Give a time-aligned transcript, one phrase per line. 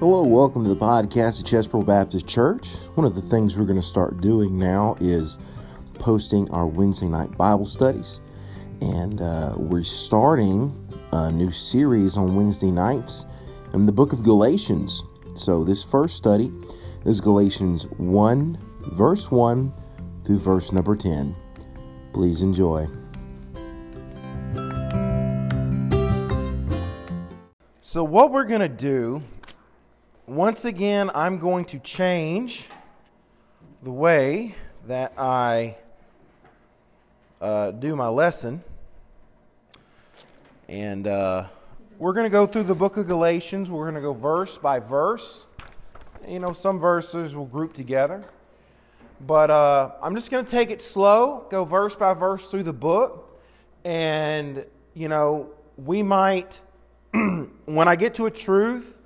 [0.00, 2.76] Hello, welcome to the podcast of Chesbro Baptist Church.
[2.94, 5.40] One of the things we're going to start doing now is
[5.94, 8.20] posting our Wednesday night Bible studies.
[8.80, 10.72] And uh, we're starting
[11.10, 13.24] a new series on Wednesday nights
[13.74, 15.02] in the book of Galatians.
[15.34, 16.52] So, this first study
[17.04, 18.56] is Galatians 1,
[18.92, 19.72] verse 1
[20.22, 21.34] through verse number 10.
[22.12, 22.86] Please enjoy.
[27.80, 29.24] So, what we're going to do,
[30.28, 32.68] once again, I'm going to change
[33.82, 34.54] the way
[34.86, 35.76] that I
[37.40, 38.62] uh, do my lesson.
[40.68, 41.46] And uh,
[41.98, 43.70] we're going to go through the book of Galatians.
[43.70, 45.46] We're going to go verse by verse.
[46.28, 48.22] You know, some verses will group together.
[49.26, 52.74] But uh, I'm just going to take it slow, go verse by verse through the
[52.74, 53.40] book.
[53.82, 55.48] And, you know,
[55.78, 56.60] we might,
[57.12, 58.97] when I get to a truth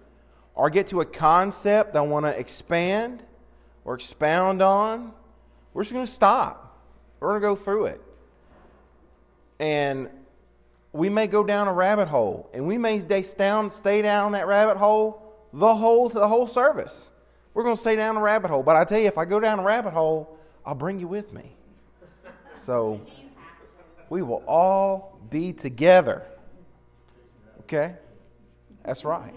[0.55, 3.22] or get to a concept that I want to expand
[3.84, 5.12] or expound on,
[5.72, 6.81] we're just going to stop.
[7.20, 8.00] We're going to go through it.
[9.58, 10.11] And
[10.92, 14.47] we may go down a rabbit hole, and we may stay down, stay down that
[14.47, 17.11] rabbit hole the whole the whole service.
[17.55, 18.62] We're going to stay down a rabbit hole.
[18.62, 21.33] But I tell you, if I go down a rabbit hole, I'll bring you with
[21.33, 21.55] me.
[22.56, 23.00] So
[24.08, 26.23] we will all be together.
[27.61, 27.95] Okay?
[28.84, 29.34] That's right.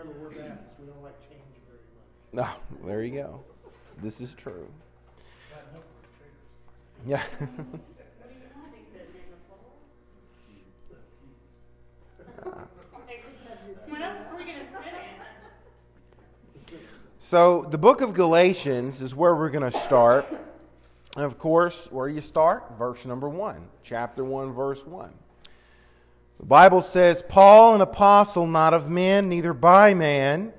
[0.00, 0.78] Just remember, we're Baptists.
[0.78, 2.06] We don't like change very much.
[2.32, 2.56] No, ah,
[2.86, 3.44] there you go.
[4.00, 4.66] This is true.
[7.06, 7.22] Yeah.
[13.88, 14.94] What else are we gonna sit
[16.70, 16.78] in?
[17.18, 20.26] So, the book of Galatians is where we're going to start.
[21.16, 22.78] And of course, where you start?
[22.78, 25.12] Verse number 1, chapter 1, verse 1.
[26.40, 30.54] The Bible says, Paul, an apostle, not of men, neither by man,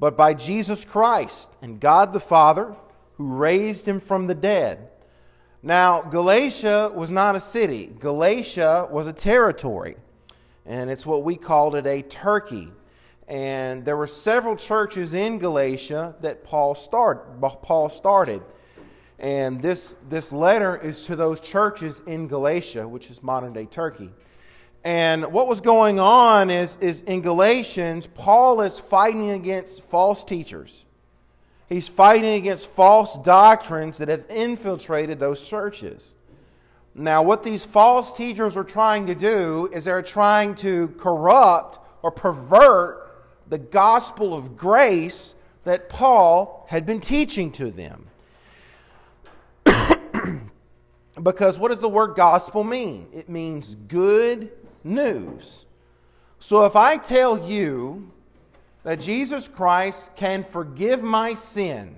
[0.00, 2.74] but by Jesus Christ and God the Father,
[3.18, 4.88] who raised him from the dead.
[5.62, 9.96] Now, Galatia was not a city, Galatia was a territory.
[10.64, 11.36] And it's what we
[11.74, 12.72] it a Turkey.
[13.28, 18.40] And there were several churches in Galatia that Paul, start, Paul started.
[19.18, 24.10] And this, this letter is to those churches in Galatia, which is modern day Turkey.
[24.84, 30.84] And what was going on is, is in Galatians, Paul is fighting against false teachers.
[31.68, 36.14] He's fighting against false doctrines that have infiltrated those churches.
[36.94, 42.10] Now, what these false teachers are trying to do is they're trying to corrupt or
[42.10, 43.02] pervert
[43.48, 48.06] the gospel of grace that Paul had been teaching to them.
[51.22, 53.08] because what does the word gospel mean?
[53.12, 54.52] It means good
[54.86, 55.64] news.
[56.38, 58.12] So if I tell you
[58.84, 61.96] that Jesus Christ can forgive my sin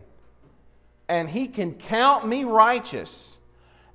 [1.09, 3.39] and he can count me righteous,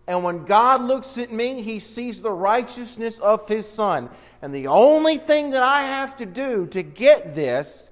[0.07, 4.09] and when God looks at me, he sees the righteousness of his son.
[4.41, 7.89] And the only thing that I have to do to get this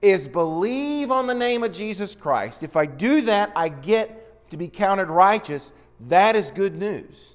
[0.00, 2.62] is believe on the name of Jesus Christ.
[2.62, 5.72] If I do that, I get to be counted righteous.
[6.00, 7.34] That is good news.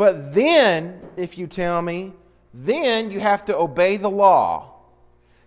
[0.00, 2.14] But then, if you tell me,
[2.54, 4.76] then you have to obey the law.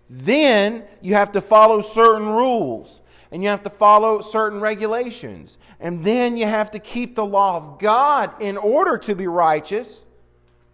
[0.08, 3.00] Then you have to follow certain rules
[3.32, 5.58] and you have to follow certain regulations.
[5.80, 10.06] And then you have to keep the law of God in order to be righteous.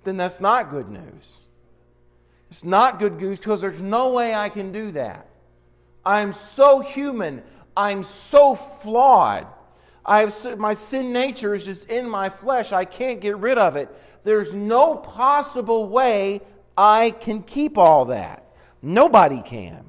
[0.04, 1.38] Then that's not good news.
[2.50, 5.26] It's not good news because there's no way I can do that.
[6.04, 7.42] I'm so human.
[7.74, 9.47] I'm so flawed.
[10.10, 12.72] I have my sin nature is just in my flesh.
[12.72, 13.88] I can't get rid of it.
[14.25, 16.41] There's no possible way
[16.76, 18.44] I can keep all that.
[18.82, 19.84] Nobody can.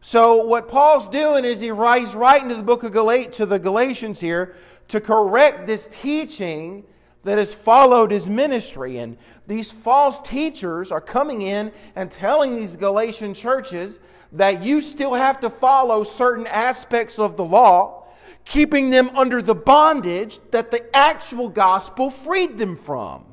[0.00, 2.92] So what Paul's doing is he writes right into the book of
[3.32, 4.54] to the Galatians here
[4.86, 6.84] to correct this teaching
[7.24, 8.98] that has followed his ministry.
[8.98, 9.16] And
[9.48, 13.98] these false teachers are coming in and telling these Galatian churches
[14.30, 18.03] that you still have to follow certain aspects of the law,
[18.44, 23.24] keeping them under the bondage that the actual gospel freed them from.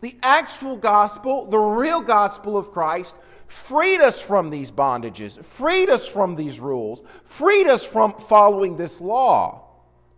[0.00, 3.14] The actual gospel, the real gospel of Christ,
[3.46, 9.00] freed us from these bondages, freed us from these rules, freed us from following this
[9.00, 9.68] law.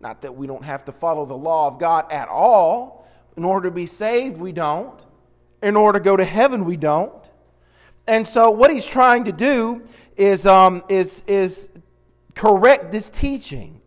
[0.00, 3.06] Not that we don't have to follow the law of God at all.
[3.36, 5.04] In order to be saved, we don't.
[5.62, 7.12] In order to go to heaven, we don't.
[8.06, 9.82] And so, what he's trying to do
[10.16, 11.70] is, um, is, is
[12.34, 13.80] correct this teaching.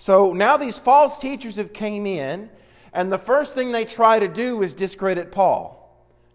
[0.00, 2.48] So now these false teachers have came in,
[2.94, 5.76] and the first thing they try to do is discredit Paul.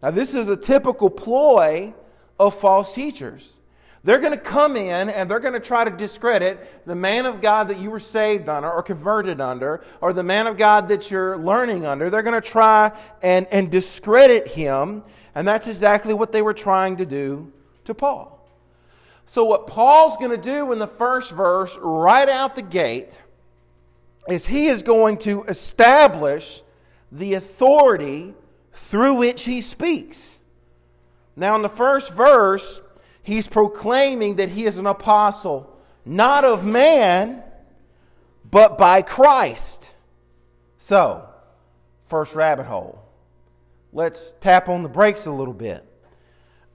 [0.03, 1.95] Now, this is a typical ploy
[2.39, 3.57] of false teachers.
[4.03, 7.41] They're going to come in and they're going to try to discredit the man of
[7.41, 11.09] God that you were saved under or converted under, or the man of God that
[11.09, 12.11] you're learning under.
[12.11, 12.91] They're going to try
[13.23, 15.01] and, and discredit him.
[15.33, 17.51] And that's exactly what they were trying to do
[17.85, 18.47] to Paul.
[19.25, 23.19] So, what Paul's going to do in the first verse, right out the gate,
[24.27, 26.63] is he is going to establish
[27.11, 28.33] the authority
[28.73, 30.39] through which he speaks.
[31.35, 32.81] Now, in the first verse,
[33.21, 37.43] he's proclaiming that he is an apostle, not of man,
[38.49, 39.95] but by Christ.
[40.77, 41.27] So,
[42.07, 43.01] first rabbit hole.
[43.91, 45.83] Let's tap on the brakes a little bit.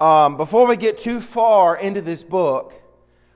[0.00, 2.72] Um, before we get too far into this book,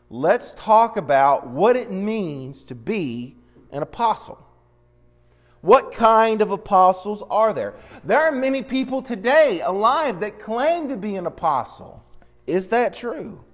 [0.08, 3.36] let's talk about what it means to be
[3.74, 4.38] an apostle.
[5.60, 7.74] What kind of apostles are there?
[8.04, 12.04] There are many people today alive that claim to be an apostle.
[12.46, 13.44] Is that true?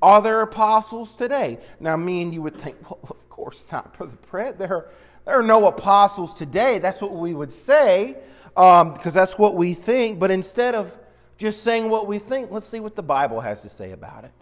[0.00, 1.58] Are there apostles today?
[1.80, 4.58] Now, me and you would think, well, of course not, Brother Brett.
[4.58, 4.90] There are,
[5.26, 6.78] there are no apostles today.
[6.78, 8.16] That's what we would say,
[8.56, 10.18] um, because that's what we think.
[10.18, 10.96] But instead of
[11.36, 14.32] just saying what we think, let's see what the Bible has to say about it.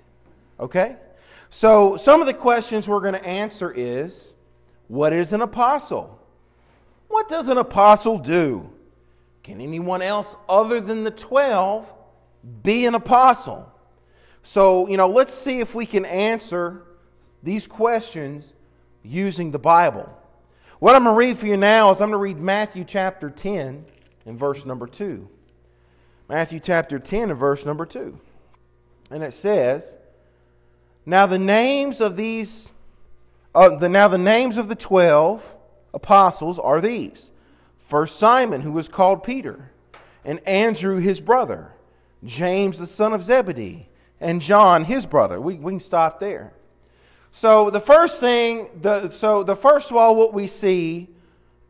[0.60, 0.96] Okay?
[1.48, 4.34] So, some of the questions we're going to answer is
[4.88, 6.20] what is an apostle?
[7.08, 8.70] What does an apostle do?
[9.42, 11.92] Can anyone else other than the 12
[12.62, 13.72] be an apostle?
[14.42, 16.82] So, you know, let's see if we can answer
[17.42, 18.52] these questions
[19.02, 20.12] using the Bible.
[20.78, 23.30] What I'm going to read for you now is I'm going to read Matthew chapter
[23.30, 23.86] 10
[24.26, 25.28] and verse number 2.
[26.28, 28.18] Matthew chapter 10 and verse number 2.
[29.10, 29.96] And it says,
[31.04, 32.72] Now the names of these,
[33.56, 35.54] uh, the, now the names of the 12
[35.94, 37.30] apostles are these.
[37.78, 39.72] First Simon, who was called Peter,
[40.24, 41.72] and Andrew his brother,
[42.22, 43.88] James the son of Zebedee,
[44.20, 45.40] and John, his brother.
[45.40, 46.52] We, we can stop there.
[47.30, 51.08] So the first thing, the, so the first of all, what we see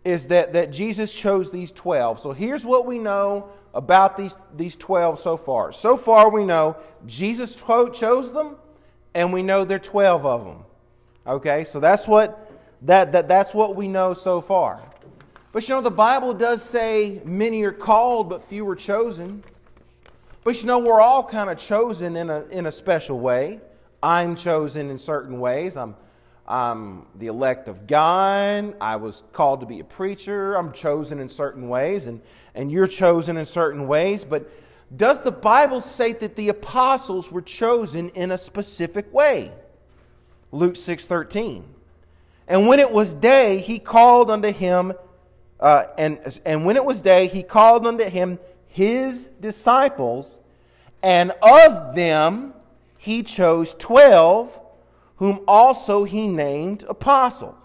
[0.05, 2.19] is that, that Jesus chose these 12.
[2.19, 5.71] So here's what we know about these, these 12 so far.
[5.71, 7.57] So far, we know Jesus
[7.93, 8.57] chose them,
[9.15, 10.66] and we know there are 12 of them.
[11.27, 12.53] Okay, so that's what,
[12.83, 14.81] that, that, that's what we know so far.
[15.51, 19.43] But you know, the Bible does say many are called, but few are chosen.
[20.45, 23.61] But you know, we're all kind of chosen in a, in a special way.
[24.01, 25.77] I'm chosen in certain ways.
[25.77, 25.97] I'm,
[26.47, 28.77] I'm the elect of God.
[28.81, 30.55] I was called to be a preacher.
[30.55, 32.21] I'm chosen in certain ways, and,
[32.55, 34.25] and you're chosen in certain ways.
[34.25, 34.49] But
[34.97, 39.53] does the Bible say that the apostles were chosen in a specific way?
[40.53, 41.65] Luke 6:13.
[42.49, 44.93] And when it was day, he called unto him,
[45.59, 48.39] uh, and, and when it was day, he called unto him
[48.69, 50.41] his disciples,
[51.03, 52.55] and of them
[52.99, 54.61] he chose 12,
[55.17, 57.57] whom also he named apostle.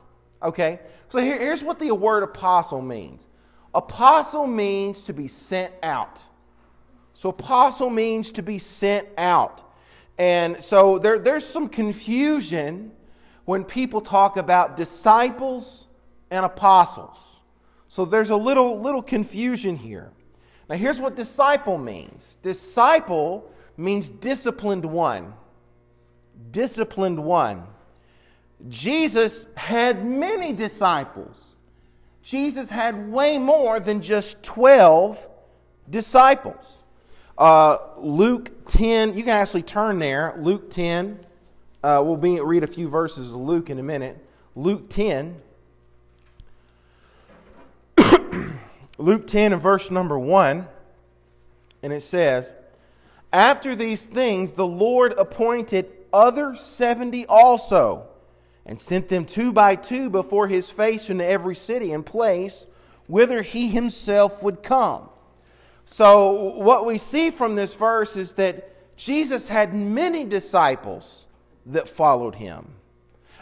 [0.42, 0.80] Okay?
[1.10, 3.28] So here, here's what the word apostle means
[3.74, 6.24] apostle means to be sent out.
[7.14, 9.64] So apostle means to be sent out.
[10.18, 12.92] And so there, there's some confusion
[13.46, 15.88] when people talk about disciples
[16.30, 17.42] and apostles.
[17.88, 20.12] So there's a little, little confusion here.
[20.70, 25.34] Now, here's what disciple means disciple means disciplined one.
[26.52, 27.68] Disciplined one.
[28.70, 31.58] Jesus had many disciples.
[32.22, 35.28] Jesus had way more than just 12
[35.90, 36.84] disciples.
[37.38, 40.36] Uh, Luke 10, you can actually turn there.
[40.38, 41.20] Luke 10.
[41.84, 44.24] Uh, we'll be, read a few verses of Luke in a minute.
[44.56, 45.42] Luke 10.
[48.98, 50.68] Luke 10 and verse number 1,
[51.82, 52.56] and it says,
[53.34, 58.08] After these things, the Lord appointed other 70 also,
[58.66, 62.68] and sent them two by two before his face into every city and place
[63.08, 65.10] whither he himself would come.
[65.92, 71.28] So, what we see from this verse is that Jesus had many disciples
[71.66, 72.76] that followed him.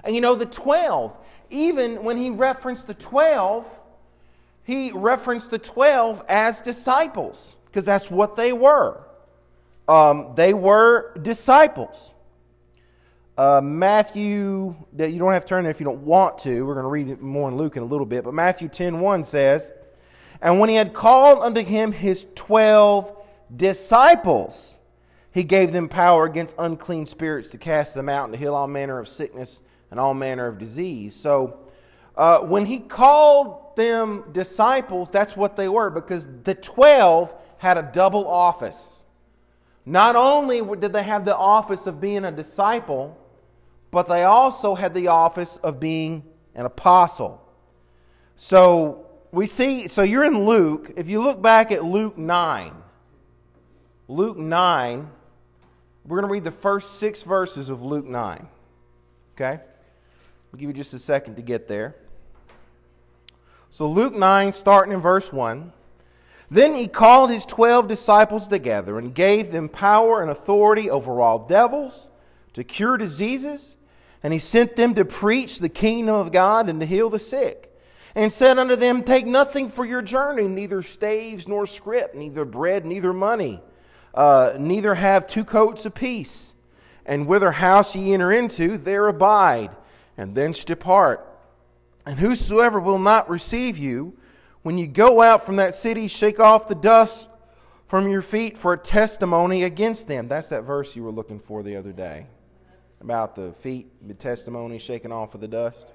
[0.04, 1.16] And you know, the 12,
[1.52, 3.68] even when he referenced the 12,
[4.64, 9.00] he referenced the 12 as disciples because that's what they were.
[9.88, 12.16] Um, they were disciples.
[13.38, 16.66] Uh, Matthew, that you don't have to turn there if you don't want to.
[16.66, 18.24] We're going to read it more in Luke in a little bit.
[18.24, 19.72] But Matthew 10 1 says,
[20.42, 23.16] And when he had called unto him his 12
[23.56, 24.80] disciples,
[25.32, 28.68] he gave them power against unclean spirits to cast them out and to heal all
[28.68, 31.16] manner of sickness and all manner of disease.
[31.16, 31.60] So,
[32.16, 37.90] uh, when he called them disciples, that's what they were because the 12 had a
[37.94, 39.06] double office.
[39.86, 43.18] Not only did they have the office of being a disciple,
[43.92, 46.24] but they also had the office of being
[46.56, 47.42] an apostle.
[48.36, 50.94] So we see, so you're in Luke.
[50.96, 52.74] If you look back at Luke 9,
[54.08, 55.10] Luke 9,
[56.06, 58.48] we're going to read the first six verses of Luke 9.
[59.36, 59.60] Okay?
[60.52, 61.96] I'll give you just a second to get there.
[63.70, 65.74] So, Luke 9, starting in verse 1.
[66.52, 71.46] Then he called his twelve disciples together and gave them power and authority over all
[71.46, 72.10] devils
[72.54, 73.78] to cure diseases.
[74.24, 77.69] And he sent them to preach the kingdom of God and to heal the sick.
[78.20, 82.86] And said unto them, Take nothing for your journey, neither staves nor scrip, neither bread,
[82.86, 83.62] neither money,
[84.14, 86.54] uh, neither have two coats apiece.
[87.06, 89.74] And whither house ye enter into, there abide,
[90.18, 91.26] and thence depart.
[92.06, 94.18] And whosoever will not receive you,
[94.64, 97.30] when you go out from that city, shake off the dust
[97.88, 100.28] from your feet for a testimony against them.
[100.28, 102.28] That's that verse you were looking for the other day
[103.00, 105.94] about the feet, the testimony shaken off of the dust.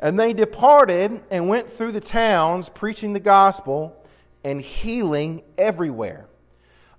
[0.00, 3.96] And they departed and went through the towns, preaching the gospel
[4.42, 6.26] and healing everywhere.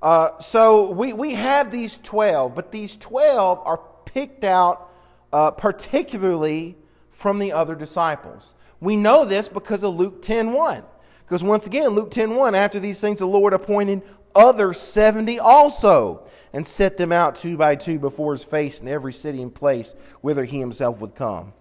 [0.02, 4.92] Uh, so we, we have these 12, but these 12 are picked out
[5.34, 6.78] uh, particularly
[7.10, 8.56] from the other disciples.
[8.80, 10.84] We know this because of Luke 10:1.
[11.26, 14.04] Because once again, Luke 10:1, after these things, the Lord appointed
[14.36, 19.14] other 70 also, and set them out two by two before his face in every
[19.14, 21.54] city and place whither he himself would come.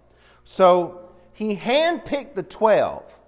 [0.44, 1.03] So
[1.34, 3.18] he handpicked the 12,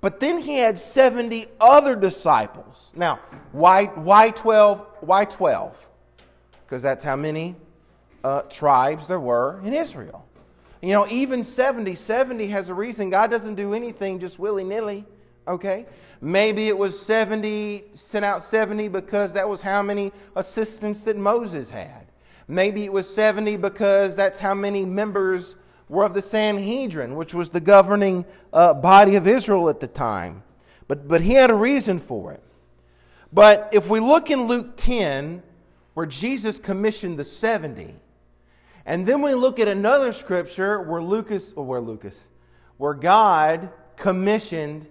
[0.00, 2.92] but then he had 70 other disciples.
[2.96, 3.20] Now,
[3.52, 4.84] why, why 12?
[5.00, 5.88] Why 12?
[6.64, 7.54] Because that's how many
[8.24, 10.26] uh, tribes there were in Israel.
[10.80, 13.10] You know, even 70, 70 has a reason.
[13.10, 15.04] God doesn't do anything just willy nilly,
[15.46, 15.86] okay?
[16.20, 21.70] Maybe it was 70, sent out 70 because that was how many assistants that Moses
[21.70, 22.06] had.
[22.48, 25.56] Maybe it was 70 because that's how many members
[25.88, 30.42] were of the Sanhedrin, which was the governing uh, body of Israel at the time.
[30.88, 32.42] But, but he had a reason for it.
[33.32, 35.42] But if we look in Luke 10,
[35.94, 37.94] where Jesus commissioned the 70,
[38.84, 42.28] and then we look at another scripture where Lucas, or where Lucas,
[42.76, 44.86] where God commissioned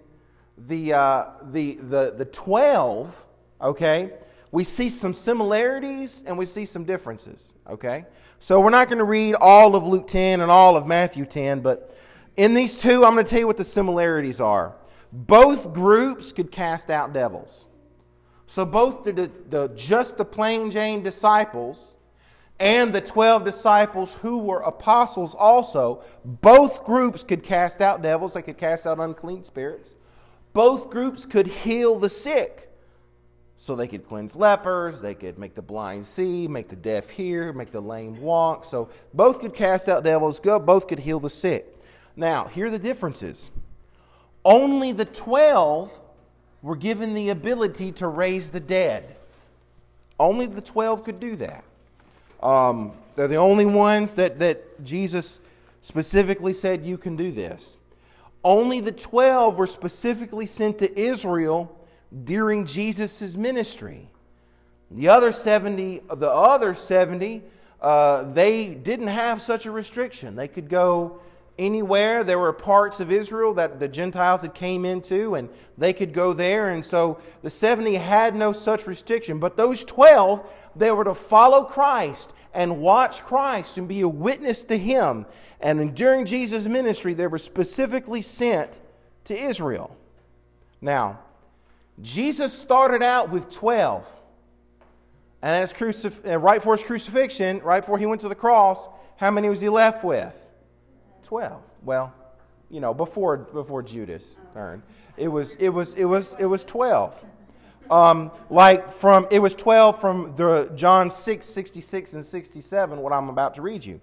[0.58, 3.26] the, uh, the, the, the 12,
[3.60, 4.12] okay,
[4.52, 8.04] we see some similarities and we see some differences, okay?
[8.46, 11.62] So we're not going to read all of Luke 10 and all of Matthew 10,
[11.62, 11.98] but
[12.36, 14.76] in these two, I'm going to tell you what the similarities are.
[15.12, 17.66] Both groups could cast out devils.
[18.46, 21.96] So both the, the just the plain Jane disciples
[22.60, 28.42] and the 12 disciples who were apostles also, both groups could cast out devils, they
[28.42, 29.96] could cast out unclean spirits.
[30.52, 32.65] Both groups could heal the sick.
[33.58, 37.52] So they could cleanse lepers, they could make the blind see, make the deaf hear,
[37.52, 38.64] make the lame walk.
[38.64, 41.74] So both could cast out devils, both could heal the sick.
[42.14, 43.50] Now, here are the differences.
[44.44, 46.00] Only the 12
[46.62, 49.16] were given the ability to raise the dead.
[50.18, 51.64] Only the 12 could do that.
[52.42, 55.40] Um, they're the only ones that, that Jesus
[55.80, 57.76] specifically said, You can do this.
[58.44, 61.76] Only the 12 were specifically sent to Israel
[62.24, 64.10] during Jesus' ministry.
[64.90, 67.42] The other 70, the other 70,
[67.80, 70.36] uh, they didn't have such a restriction.
[70.36, 71.20] They could go
[71.58, 72.22] anywhere.
[72.24, 76.32] There were parts of Israel that the Gentiles had came into, and they could go
[76.32, 76.70] there.
[76.70, 79.38] And so the 70 had no such restriction.
[79.38, 84.64] But those 12, they were to follow Christ and watch Christ and be a witness
[84.64, 85.26] to Him.
[85.60, 88.80] And during Jesus' ministry, they were specifically sent
[89.24, 89.96] to Israel.
[90.80, 91.20] Now,
[92.00, 94.06] Jesus started out with 12.
[95.42, 99.30] And his crucif- right before his crucifixion, right before he went to the cross, how
[99.30, 100.36] many was he left with?
[101.22, 101.62] 12.
[101.82, 102.12] Well,
[102.70, 104.82] you know, before, before Judas turned.
[105.16, 107.24] It was, it was, it was, it was 12
[107.90, 113.28] um, like from it was 12 from the John 6, 66 and 67, what I'm
[113.28, 114.00] about to read you.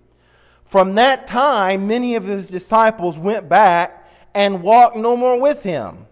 [0.64, 6.08] From that time, many of his disciples went back and walked no more with him.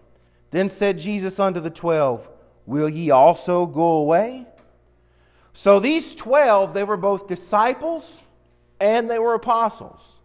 [0.52, 2.28] Then said Jesus unto the twelve,
[2.64, 4.46] Will ye also go away?
[5.52, 8.22] So these twelve, they were both disciples
[8.80, 10.20] and they were apostles.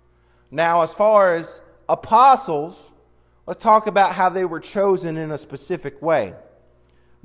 [0.51, 2.91] Now, as far as apostles,
[3.45, 6.33] let's talk about how they were chosen in a specific way.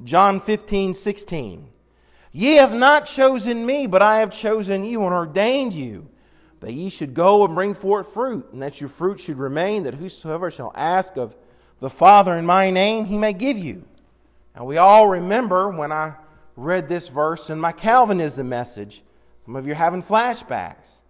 [0.04, 1.68] John 15, 16.
[2.32, 6.08] Ye have not chosen me, but I have chosen you and ordained you,
[6.60, 9.94] that ye should go and bring forth fruit, and that your fruit should remain, that
[9.94, 11.36] whosoever shall ask of
[11.82, 13.82] the Father in my name, he may give you.
[14.54, 16.14] Now, we all remember when I
[16.54, 19.02] read this verse in my Calvinism message.
[19.44, 21.00] Some of you are having flashbacks.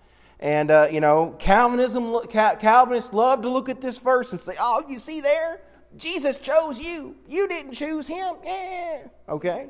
[0.40, 4.82] And, uh, you know, Calvinism, Calvinists love to look at this verse and say, oh,
[4.88, 5.60] you see there?
[5.98, 7.16] Jesus chose you.
[7.28, 8.36] You didn't choose him.
[8.42, 9.08] Yeah.
[9.28, 9.68] Okay?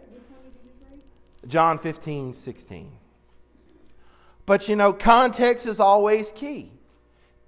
[1.48, 2.92] John 15, 16.
[4.46, 6.70] But, you know, context is always key.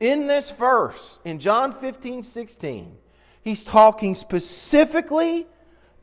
[0.01, 2.97] In this verse, in John 15, 16,
[3.45, 5.47] he's talking specifically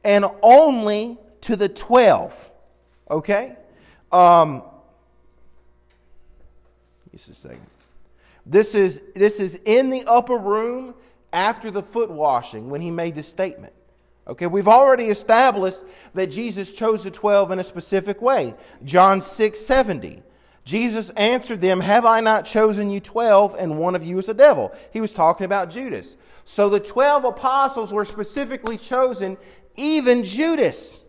[0.04, 2.52] and only to the 12.
[3.10, 3.56] Okay?
[4.12, 4.64] Um,
[7.12, 7.68] just a second.
[8.46, 10.94] This is, this is in the upper room
[11.34, 13.74] after the foot washing when he made this statement.
[14.28, 15.84] Okay, we've already established
[16.14, 18.54] that Jesus chose the 12 in a specific way.
[18.84, 20.22] John 6 70.
[20.64, 24.34] Jesus answered them, Have I not chosen you 12, and one of you is a
[24.34, 24.72] devil?
[24.94, 26.18] He was talking about Judas.
[26.52, 29.38] So the 12 apostles were specifically chosen,
[29.78, 31.00] even Judas.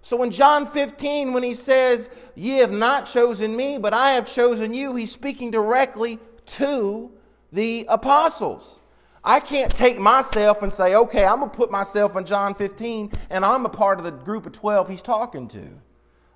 [0.00, 4.26] So in John 15, when he says, Ye have not chosen me, but I have
[4.26, 7.12] chosen you, he's speaking directly to
[7.52, 8.80] the apostles.
[9.22, 13.12] I can't take myself and say, okay, I'm going to put myself in John 15
[13.28, 15.68] and I'm a part of the group of 12 he's talking to.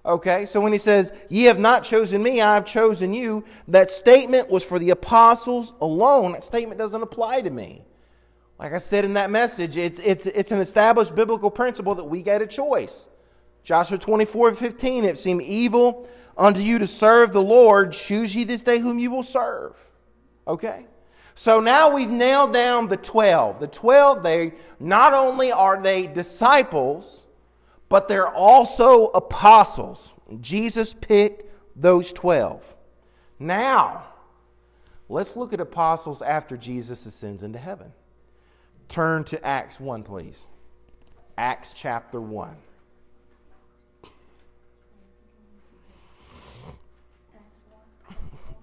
[0.04, 3.90] Okay, so when he says, Ye have not chosen me, I have chosen you, that
[3.90, 6.32] statement was for the apostles alone.
[6.32, 7.85] That statement doesn't apply to me.
[8.58, 12.22] Like I said in that message, it's, it's, it's an established biblical principle that we
[12.22, 13.08] get a choice.
[13.64, 16.08] Joshua 24 15, it seemed evil
[16.38, 17.92] unto you to serve the Lord.
[17.92, 19.74] Choose ye this day whom you will serve.
[20.46, 20.86] Okay?
[21.34, 23.60] So now we've nailed down the 12.
[23.60, 27.24] The 12, they not only are they disciples,
[27.88, 30.14] but they're also apostles.
[30.40, 31.44] Jesus picked
[31.76, 32.74] those 12.
[33.38, 34.06] Now,
[35.10, 37.92] let's look at apostles after Jesus ascends into heaven.
[38.88, 40.46] Turn to Acts 1, please.
[41.36, 42.56] Acts chapter 1.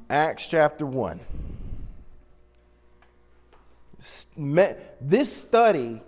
[0.09, 1.19] Acts chapter 1
[4.35, 6.01] this study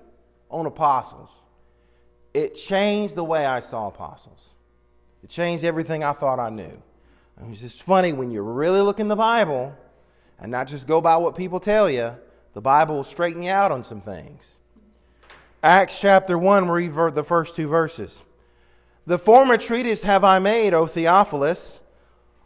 [0.49, 1.31] on apostles,
[2.33, 4.49] it changed the way I saw apostles.
[5.23, 6.81] It changed everything I thought I knew.
[7.49, 9.75] It's just funny when you really look in the Bible
[10.39, 12.15] and not just go by what people tell you,
[12.55, 14.59] the Bible will straighten you out on some things.
[15.61, 18.23] Acts chapter 1, read the first two verses.
[19.05, 21.81] The former treatise have I made, O Theophilus,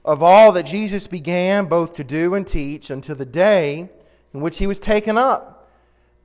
[0.03, 3.87] of all that Jesus began both to do and teach until the day
[4.33, 5.69] in which he was taken up.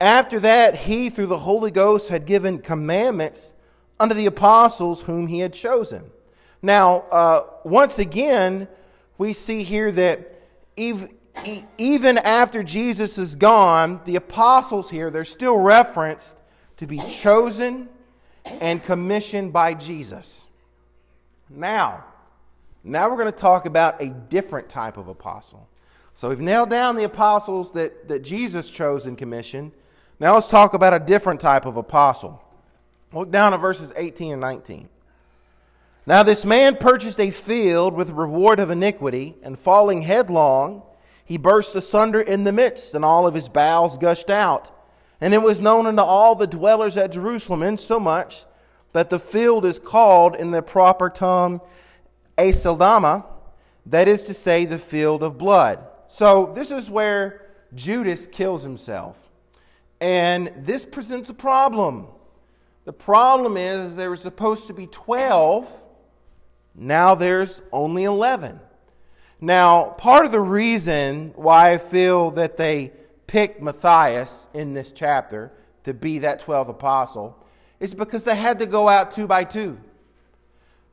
[0.01, 3.53] After that, he, through the Holy Ghost, had given commandments
[3.99, 6.09] unto the apostles whom he had chosen.
[6.59, 8.67] Now, uh, once again,
[9.19, 10.41] we see here that
[11.77, 16.41] even after Jesus is gone, the apostles here, they're still referenced
[16.77, 17.89] to be chosen
[18.61, 20.45] and commissioned by Jesus.
[21.49, 22.05] Now,
[22.83, 25.67] now we're going to talk about a different type of apostle.
[26.13, 29.71] So we've nailed down the apostles that, that Jesus chose and commissioned.
[30.19, 32.41] Now let's talk about a different type of apostle.
[33.11, 34.89] Look down at verses 18 and 19.
[36.05, 40.83] Now this man purchased a field with reward of iniquity, and falling headlong,
[41.25, 44.71] he burst asunder in the midst, and all of his bowels gushed out.
[45.19, 48.45] And it was known unto all the dwellers at Jerusalem, insomuch
[48.93, 51.61] that the field is called in the proper tongue
[52.37, 53.25] Aceldama,
[53.87, 55.85] that is to say, the field of blood.
[56.07, 57.41] So this is where
[57.73, 59.29] Judas kills himself.
[59.99, 62.07] And this presents a problem.
[62.83, 65.83] The problem is there were supposed to be 12,
[66.75, 68.59] now there's only 11.
[69.41, 72.93] Now, part of the reason why I feel that they
[73.27, 75.51] picked Matthias in this chapter
[75.83, 77.37] to be that 12th apostle
[77.79, 79.79] is because they had to go out two by two.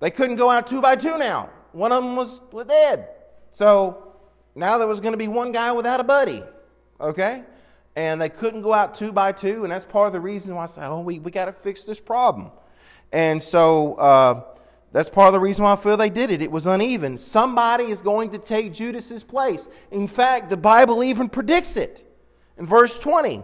[0.00, 1.50] They couldn't go out two by two now.
[1.72, 3.08] One of them was dead.
[3.52, 4.14] So
[4.54, 6.42] now there was going to be one guy without a buddy,
[7.00, 7.44] okay?
[7.94, 10.64] And they couldn't go out two by two, and that's part of the reason why
[10.64, 12.50] I said, oh, we, we got to fix this problem.
[13.12, 14.42] And so uh,
[14.92, 16.42] that's part of the reason why I feel they did it.
[16.42, 17.16] It was uneven.
[17.16, 19.68] Somebody is going to take Judas's place.
[19.90, 22.06] In fact, the Bible even predicts it.
[22.58, 23.42] In verse 20,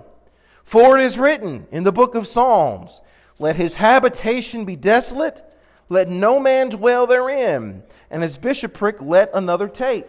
[0.62, 3.00] for it is written in the book of Psalms,
[3.38, 5.42] let his habitation be desolate,
[5.88, 10.06] let no man dwell therein, and his bishopric let another take.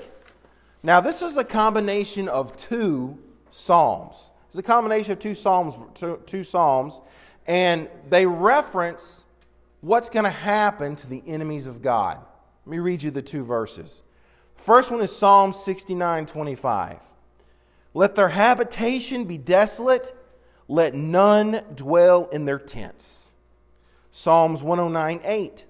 [0.83, 3.17] Now, this is a combination of two
[3.51, 4.31] psalms.
[4.47, 7.01] It's a combination of two psalms, two, two psalms,
[7.47, 9.25] and they reference
[9.81, 12.19] what's going to happen to the enemies of God.
[12.65, 14.03] Let me read you the two verses.
[14.55, 17.09] First one is Psalm 69 25.
[17.93, 20.13] Let their habitation be desolate,
[20.67, 23.31] let none dwell in their tents.
[24.11, 25.65] Psalms 109 8.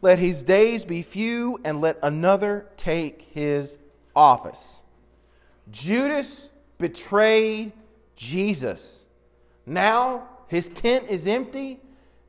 [0.00, 3.78] Let his days be few, and let another take his
[4.14, 4.82] office.
[5.70, 7.72] Judas betrayed
[8.14, 9.06] Jesus.
[9.66, 11.80] Now his tent is empty,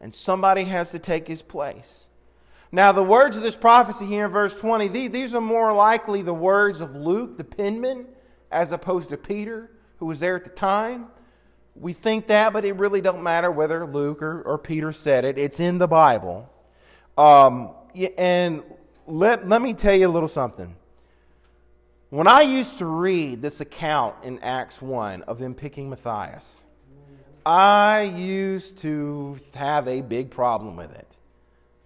[0.02, 2.08] and somebody has to take his place.
[2.72, 6.34] Now, the words of this prophecy here in verse 20, these are more likely the
[6.34, 8.06] words of Luke, the penman,
[8.52, 11.08] as opposed to Peter, who was there at the time.
[11.76, 15.38] We think that, but it really don't matter whether Luke or, or Peter said it.
[15.38, 16.52] It's in the Bible.
[17.18, 17.72] Um,
[18.18, 18.64] and
[19.08, 20.76] let, let me tell you a little something.
[22.10, 26.64] When I used to read this account in Acts 1 of them picking Matthias,
[27.50, 31.18] I used to have a big problem with it.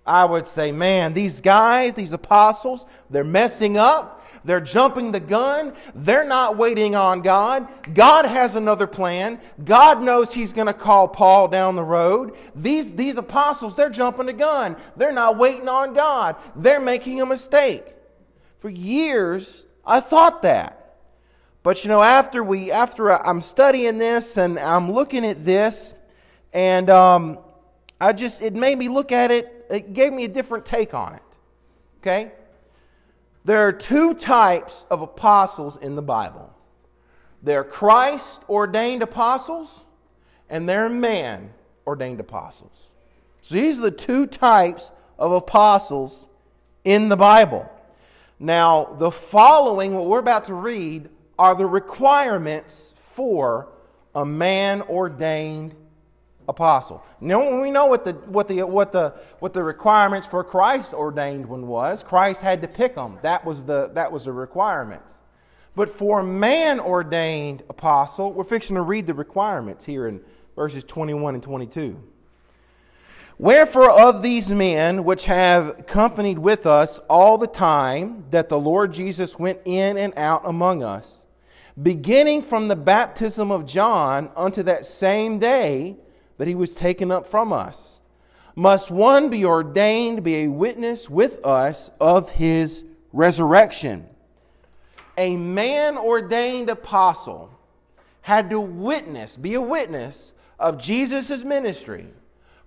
[0.05, 4.27] I would say, man, these guys, these apostles, they're messing up.
[4.43, 5.71] They're jumping the gun.
[5.95, 7.69] They're not waiting on God.
[7.93, 9.39] God has another plan.
[9.63, 12.35] God knows He's going to call Paul down the road.
[12.53, 14.75] These, these apostles, they're jumping the gun.
[14.97, 16.35] They're not waiting on God.
[16.57, 17.85] They're making a mistake.
[18.59, 20.82] For years, I thought that.
[21.63, 25.95] But you know, after we, after I'm studying this and I'm looking at this,
[26.53, 27.39] and um,
[27.99, 29.65] I just, it made me look at it.
[29.69, 31.21] It gave me a different take on it.
[32.01, 32.33] Okay.
[33.45, 36.53] There are two types of apostles in the Bible
[37.43, 39.83] there are Christ ordained apostles,
[40.49, 41.53] and there are man
[41.85, 42.93] ordained apostles.
[43.41, 46.29] So these are the two types of apostles
[46.85, 47.69] in the Bible.
[48.39, 53.69] Now, the following, what we're about to read, are the requirements for
[54.15, 55.75] a man ordained
[56.47, 57.03] apostle.
[57.21, 61.45] Now we know what the what the what the what the requirements for Christ ordained
[61.45, 62.03] one was.
[62.03, 63.19] Christ had to pick them.
[63.21, 65.23] That was the that was the requirements.
[65.75, 70.21] But for man ordained apostle, we're fixing to read the requirements here in
[70.55, 72.01] verses 21 and 22.
[73.39, 78.93] Wherefore of these men which have companied with us all the time that the Lord
[78.93, 81.22] Jesus went in and out among us,
[81.81, 85.97] beginning from the baptism of John unto that same day
[86.37, 88.01] that he was taken up from us.
[88.55, 94.07] Must one be ordained be a witness with us of his resurrection?
[95.17, 97.49] A man ordained apostle
[98.21, 102.07] had to witness, be a witness of Jesus' ministry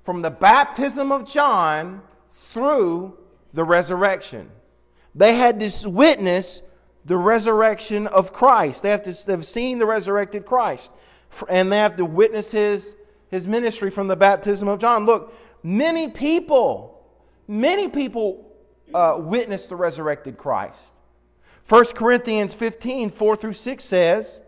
[0.03, 3.17] from the baptism of John through
[3.53, 4.51] the resurrection.
[5.15, 6.63] They had to witness
[7.07, 8.83] the resurrection of Christ.
[8.83, 10.93] They have to have seen the resurrected Christ.
[11.49, 12.97] And they have to witness his
[13.29, 15.05] his ministry from the baptism of John.
[15.05, 17.05] Look, many people,
[17.49, 18.51] many people
[18.95, 20.93] uh, witnessed the resurrected Christ.
[21.69, 24.41] 1 Corinthians 15, 4 through 6 says,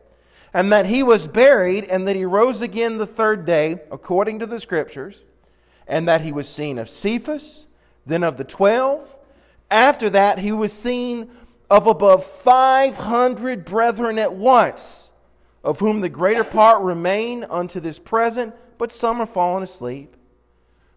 [0.55, 4.47] And that he was buried, and that he rose again the third day, according to
[4.47, 5.25] the scriptures,
[5.89, 7.67] and that he was seen of Cephas,
[8.07, 9.17] then of the twelve.
[9.71, 11.31] After that, he was seen
[11.71, 15.11] of above 500 brethren at once,
[15.63, 20.17] of whom the greater part remain unto this present but some are fallen asleep.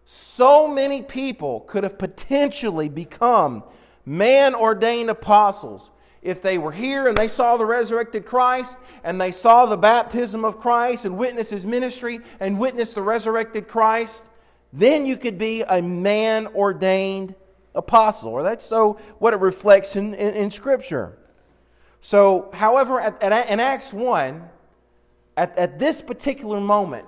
[0.04, 3.64] So many people could have potentially become
[4.06, 5.90] man ordained apostles
[6.22, 10.44] if they were here and they saw the resurrected Christ and they saw the baptism
[10.44, 14.24] of Christ and witnessed his ministry and witnessed the resurrected Christ,
[14.72, 17.34] then you could be a man ordained
[17.74, 18.30] apostle.
[18.30, 21.18] Or that's so what it reflects in, in, in Scripture.
[22.00, 24.42] So, however, at, at, in Acts 1,
[25.36, 27.06] at, at this particular moment,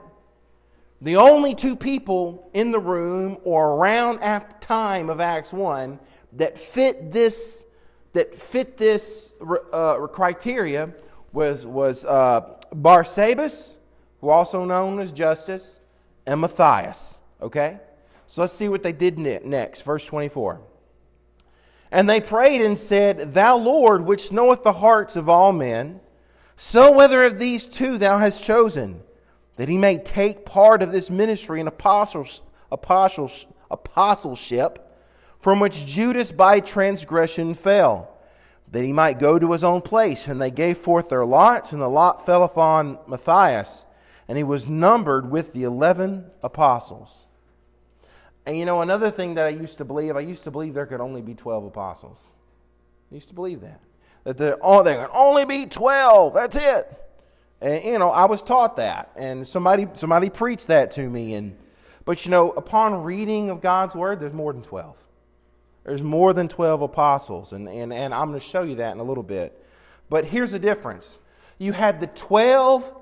[1.01, 5.99] the only two people in the room or around at the time of Acts 1
[6.35, 7.65] that fit this,
[8.13, 9.35] that fit this
[9.73, 10.95] uh, criteria
[11.33, 12.41] was, was uh,
[12.73, 13.79] Barsabas,
[14.21, 15.81] who also known as Justus,
[16.27, 17.21] and Matthias.
[17.43, 17.81] Okay?
[18.27, 19.83] So let's see what they did next.
[19.83, 20.61] Verse 24.
[21.91, 26.01] And they prayed and said, Thou Lord, which knoweth the hearts of all men,
[26.57, 29.03] so whether of these two thou hast chosen
[29.57, 34.81] that he may take part of this ministry and apostles, apostles, apostleship
[35.39, 38.11] from which Judas by transgression fell,
[38.71, 40.27] that he might go to his own place.
[40.27, 43.87] And they gave forth their lots, and the lot fell upon Matthias,
[44.27, 47.27] and he was numbered with the eleven apostles.
[48.47, 50.87] And you know, another thing that I used to believe, I used to believe there
[50.87, 52.33] could only be 12 apostles.
[53.11, 53.81] I used to believe that.
[54.25, 56.35] That there, oh, there could only be 12.
[56.35, 57.05] That's it.
[57.65, 61.35] And, you know, I was taught that, and somebody somebody preached that to me.
[61.35, 61.57] And
[62.05, 64.99] but you know, upon reading of God's word, there's more than twelve.
[65.85, 69.01] There's more than twelve apostles, and and, and I'm going to show you that in
[69.01, 69.59] a little bit.
[70.11, 71.19] But here's the difference:
[71.57, 72.93] you had the twelve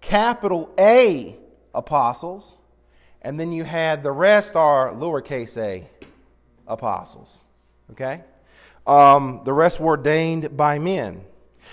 [0.00, 1.36] capital A
[1.74, 2.56] apostles,
[3.24, 5.88] and then you had the rest are lowercase a
[6.68, 7.42] apostles.
[7.90, 8.22] Okay?
[8.86, 11.24] Um, the rest were ordained by men.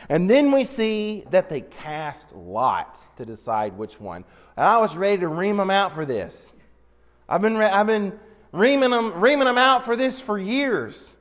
[0.09, 4.23] And then we see that they cast lots to decide which one.
[4.55, 6.55] And I was ready to ream them out for this.
[7.27, 8.17] I've been, re- I've been
[8.53, 11.17] reaming, them, reaming them out for this for years.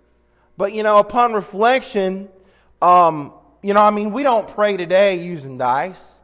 [0.57, 2.29] But, you know, upon reflection,
[2.81, 6.23] um, you know, I mean, we don't pray today using dice.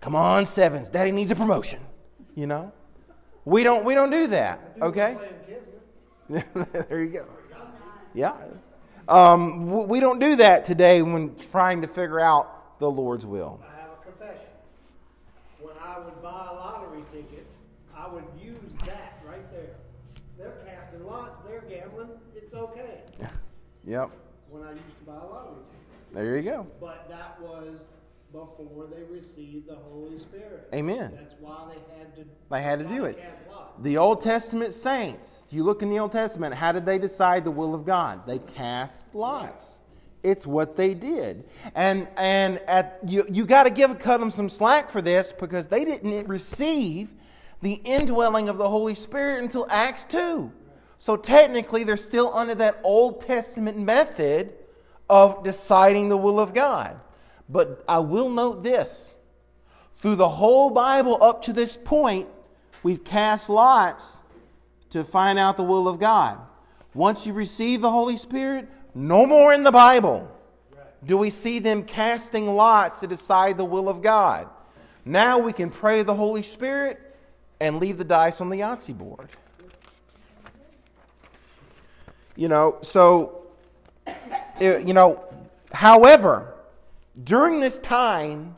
[0.00, 0.90] Come on, sevens.
[0.90, 1.80] Daddy needs a promotion.
[2.34, 2.72] You know,
[3.44, 4.76] we don't we don't do that.
[4.80, 5.16] Okay.
[6.28, 7.26] there you go.
[8.14, 8.34] Yeah.
[9.08, 13.60] Um, we don't do that today when trying to figure out the Lord's will.
[13.62, 14.48] I have a confession.
[15.60, 17.46] When I would buy a lottery ticket,
[17.96, 19.74] I would use that right there.
[20.38, 23.02] They're casting lots, they're gambling, it's okay.
[23.84, 24.10] Yep.
[24.48, 26.14] When I used to buy a lottery ticket.
[26.14, 26.66] There you go.
[26.80, 27.86] But that was
[28.32, 30.68] before they received the Holy Spirit.
[30.74, 31.12] Amen.
[31.14, 32.24] That's why they had to.
[32.50, 33.18] They had to do it.
[33.50, 33.70] Lots.
[33.80, 37.50] The Old Testament saints, you look in the Old Testament, how did they decide the
[37.50, 38.26] will of God?
[38.26, 39.80] They cast lots.
[40.22, 41.44] It's what they did.
[41.74, 45.66] And and at you you got to give cut them some slack for this because
[45.66, 47.12] they didn't receive
[47.60, 50.52] the indwelling of the Holy Spirit until Acts 2.
[50.98, 54.52] So technically they're still under that Old Testament method
[55.10, 57.00] of deciding the will of God.
[57.52, 59.16] But I will note this.
[59.92, 62.26] Through the whole Bible up to this point,
[62.82, 64.18] we've cast lots
[64.88, 66.40] to find out the will of God.
[66.94, 70.28] Once you receive the Holy Spirit, no more in the Bible
[71.04, 74.48] do we see them casting lots to decide the will of God.
[75.04, 77.00] Now we can pray the Holy Spirit
[77.60, 79.28] and leave the dice on the Yahtzee board.
[82.36, 83.46] You know, so,
[84.60, 85.24] you know,
[85.72, 86.51] however,
[87.22, 88.56] during this time,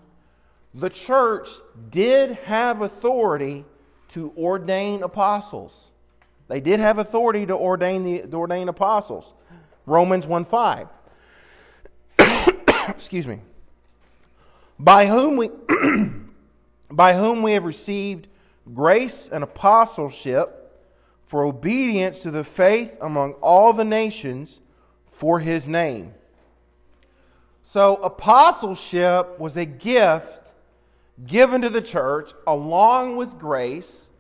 [0.75, 1.49] the church
[1.91, 3.65] did have authority
[4.09, 5.91] to ordain apostles.
[6.49, 9.35] They did have authority to ordain the to ordain apostles.
[9.87, 10.89] Romans 1 5.
[12.89, 13.41] Excuse me.
[14.79, 15.51] By whom we
[16.91, 18.29] by whom we have received
[18.73, 20.61] grace and apostleship
[21.25, 24.61] for obedience to the faith among all the nations
[25.07, 26.15] for his name.
[27.67, 30.53] So, apostleship was a gift
[31.27, 34.11] given to the church along with grace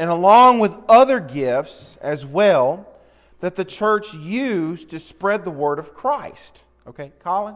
[0.00, 2.92] and along with other gifts as well
[3.38, 6.64] that the church used to spread the word of Christ.
[6.88, 7.54] Okay, Colin,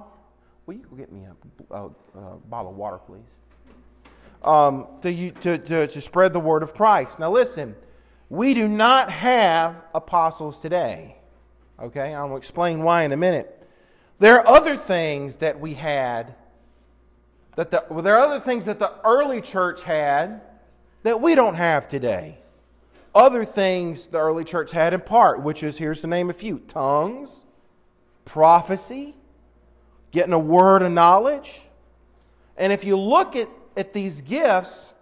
[0.64, 3.36] will you go get me a, a, a bottle of water, please?
[4.44, 7.18] Um, to, to, to, to spread the word of Christ.
[7.18, 7.74] Now, listen,
[8.30, 11.16] we do not have apostles today.
[11.80, 13.58] Okay, I'll explain why in a minute.
[14.18, 16.34] There are other things that we had
[17.56, 20.40] that the, well, there are other things that the early church had
[21.02, 22.38] that we don't have today.
[23.14, 26.60] Other things the early church had in part, which is here's to name a few
[26.60, 27.44] tongues,
[28.24, 29.14] prophecy,
[30.12, 31.66] getting a word of knowledge.
[32.56, 34.94] And if you look at, at these gifts,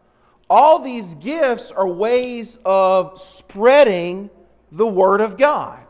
[0.49, 4.31] all these gifts are ways of spreading
[4.73, 5.85] the word of God.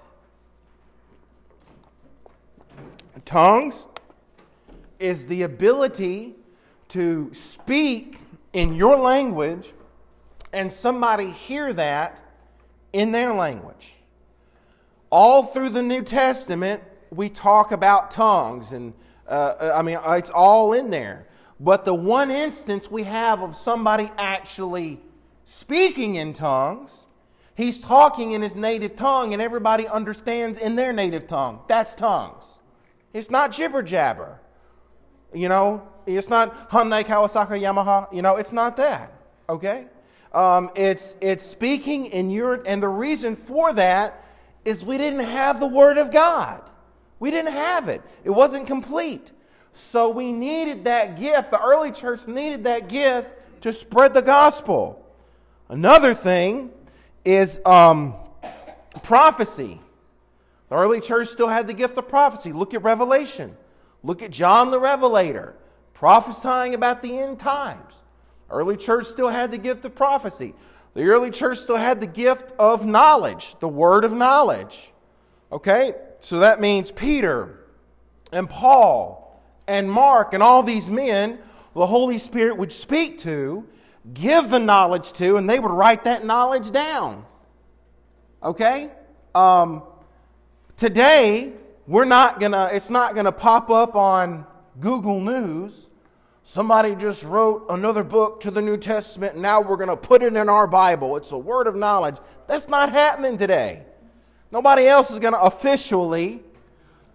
[3.24, 3.88] Tongues
[4.98, 6.34] is the ability
[6.88, 8.18] to speak
[8.52, 9.72] in your language
[10.52, 12.22] and somebody hear that
[12.92, 13.96] in their language.
[15.10, 18.92] All through the New Testament, we talk about tongues, and
[19.28, 21.26] uh, I mean, it's all in there.
[21.58, 25.00] But the one instance we have of somebody actually
[25.44, 27.06] speaking in tongues,
[27.54, 31.60] he's talking in his native tongue, and everybody understands in their native tongue.
[31.66, 32.59] That's tongues.
[33.12, 34.40] It's not jibber jabber.
[35.32, 38.12] You know, it's not Hyundai, Kawasaki, Yamaha.
[38.12, 39.12] You know, it's not that.
[39.48, 39.86] Okay?
[40.32, 44.24] Um, it's it's speaking in your, and the reason for that
[44.64, 46.62] is we didn't have the Word of God.
[47.18, 48.02] We didn't have it.
[48.24, 49.32] It wasn't complete.
[49.72, 51.50] So we needed that gift.
[51.50, 55.04] The early church needed that gift to spread the gospel.
[55.68, 56.70] Another thing
[57.24, 58.14] is um,
[59.02, 59.80] prophecy.
[60.70, 62.52] The early church still had the gift of prophecy.
[62.52, 63.56] Look at Revelation.
[64.02, 65.56] Look at John the Revelator
[65.92, 68.02] prophesying about the end times.
[68.48, 70.54] Early church still had the gift of prophecy.
[70.94, 74.92] The early church still had the gift of knowledge, the word of knowledge.
[75.52, 75.92] Okay?
[76.20, 77.66] So that means Peter
[78.32, 81.38] and Paul and Mark and all these men,
[81.74, 83.66] the Holy Spirit would speak to,
[84.14, 87.24] give the knowledge to, and they would write that knowledge down.
[88.42, 88.90] Okay?
[89.34, 89.82] Um,
[90.80, 91.52] today,
[91.86, 94.46] we're not gonna, it's not gonna pop up on
[94.80, 95.88] Google News.
[96.42, 100.34] Somebody just wrote another book to the New Testament, and now we're gonna put it
[100.34, 101.18] in our Bible.
[101.18, 102.16] It's a word of knowledge.
[102.46, 103.84] That's not happening today.
[104.50, 106.42] Nobody else is going to officially.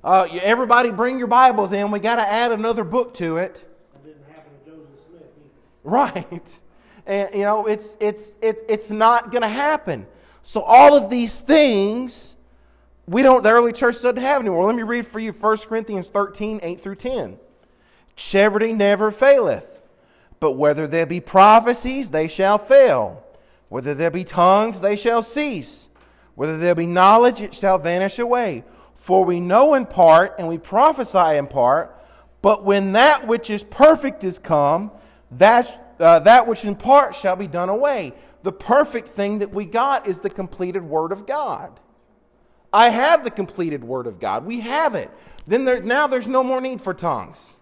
[0.03, 1.91] Uh, everybody bring your Bibles in.
[1.91, 3.65] We got to add another book to it.
[3.91, 5.49] That didn't happen to Joseph Smith either.
[5.83, 6.59] Right.
[7.05, 10.07] And, you know, it's, it's, it, it's not going to happen.
[10.41, 12.34] So, all of these things,
[13.07, 14.65] we don't, the early church doesn't have anymore.
[14.65, 17.37] Let me read for you 1 Corinthians 13, 8 through 10.
[18.15, 19.81] Charity never faileth,
[20.39, 23.23] but whether there be prophecies, they shall fail.
[23.69, 25.89] Whether there be tongues, they shall cease.
[26.35, 28.63] Whether there be knowledge, it shall vanish away.
[28.93, 31.95] For we know in part, and we prophesy in part,
[32.41, 34.91] but when that which is perfect is come,
[35.31, 38.13] that's, uh, that which in part shall be done away.
[38.43, 41.79] The perfect thing that we got is the completed Word of God.
[42.75, 44.45] I have the completed Word of God.
[44.45, 45.09] We have it.
[45.47, 47.57] Then there, now there's no more need for tongues.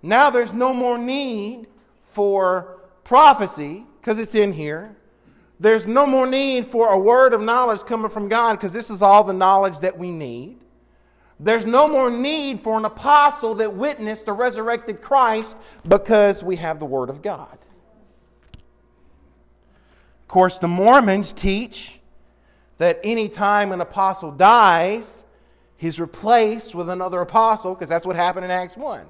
[0.00, 1.66] Now there's no more need
[2.02, 4.94] for prophecy because it's in here.
[5.58, 9.02] There's no more need for a word of knowledge coming from God because this is
[9.02, 10.58] all the knowledge that we need.
[11.40, 15.56] There's no more need for an apostle that witnessed the resurrected Christ
[15.88, 17.58] because we have the Word of God.
[20.20, 22.00] Of course, the Mormons teach
[22.82, 25.24] that anytime an apostle dies,
[25.76, 29.06] he's replaced with another apostle because that's what happened in Acts 1.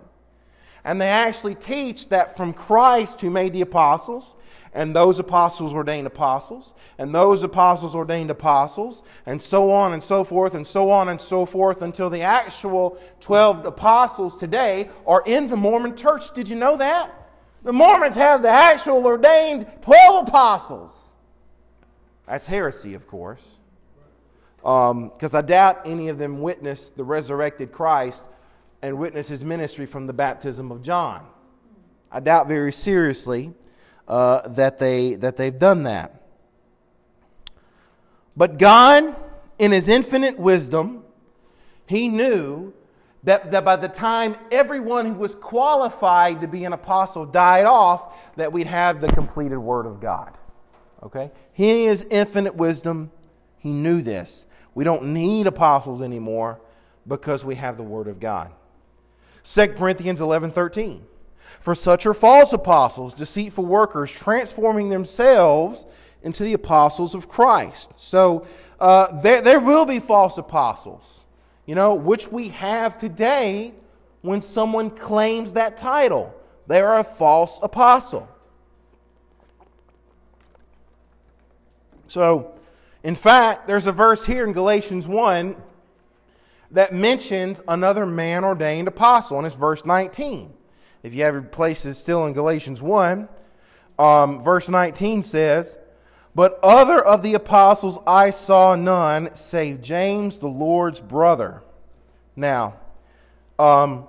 [0.84, 4.36] And they actually teach that from Christ who made the apostles,
[4.74, 10.22] and those apostles ordained apostles, and those apostles ordained apostles, and so on and so
[10.22, 15.48] forth, and so on and so forth, until the actual 12 apostles today are in
[15.48, 16.34] the Mormon church.
[16.34, 17.10] Did you know that?
[17.62, 21.14] The Mormons have the actual ordained 12 apostles.
[22.26, 23.60] That's heresy, of course.
[24.62, 28.24] Because um, I doubt any of them witnessed the resurrected Christ
[28.80, 31.26] and witnessed his ministry from the baptism of John.
[32.10, 33.52] I doubt very seriously
[34.06, 36.22] uh, that, they, that they've done that.
[38.36, 39.16] But God,
[39.58, 41.04] in his infinite wisdom,
[41.86, 42.72] he knew
[43.24, 48.34] that, that by the time everyone who was qualified to be an apostle died off,
[48.36, 50.36] that we'd have the completed Word of God.
[51.02, 51.30] Okay?
[51.52, 53.10] He, in his infinite wisdom,
[53.58, 54.46] he knew this.
[54.74, 56.60] We don't need apostles anymore
[57.06, 58.50] because we have the Word of God.
[59.44, 61.06] 2 Corinthians 11 13.
[61.60, 65.86] For such are false apostles, deceitful workers, transforming themselves
[66.22, 67.98] into the apostles of Christ.
[67.98, 68.46] So
[68.80, 71.24] uh, there, there will be false apostles,
[71.66, 73.74] you know, which we have today
[74.22, 76.34] when someone claims that title.
[76.66, 78.28] They are a false apostle.
[82.08, 82.54] So,
[83.04, 85.56] in fact, there's a verse here in Galatians 1
[86.70, 90.52] that mentions another man ordained apostle, and it's verse 19.
[91.02, 93.28] If you have your places still in Galatians 1,
[93.98, 95.76] um, verse 19 says,
[96.34, 101.62] But other of the apostles I saw none save James, the Lord's brother.
[102.36, 102.76] Now,
[103.58, 104.06] um,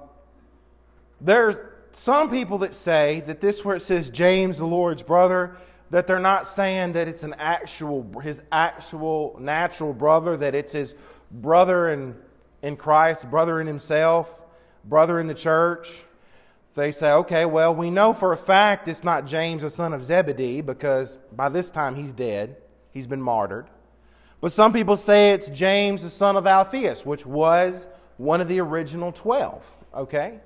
[1.20, 1.58] there's
[1.92, 5.58] some people that say that this where it says James, the Lord's brother,
[5.94, 10.96] that they're not saying that it's an actual his actual natural brother, that it's his
[11.32, 12.16] brother in,
[12.62, 14.42] in Christ, brother in himself,
[14.84, 16.04] brother in the church
[16.74, 20.04] they say, okay, well, we know for a fact it's not James, the son of
[20.04, 22.58] Zebedee, because by this time he's dead.
[22.92, 23.68] He's been martyred.
[24.42, 28.60] But some people say it's James, the son of Alphaeus, which was one of the
[28.60, 29.78] original 12.
[29.96, 30.40] Okay?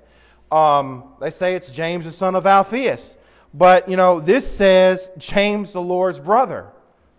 [0.52, 3.16] Um, they say it's James, the son of Alphaeus.
[3.54, 6.70] But, you know, this says James, the Lord's brother.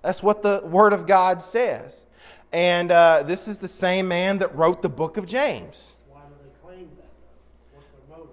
[0.02, 2.08] That's what the Word of God says.
[2.52, 5.96] And uh, this is the same man that wrote the book of James.
[6.08, 7.08] Why do they claim that?
[7.72, 7.78] Though?
[7.78, 8.30] What's their motive?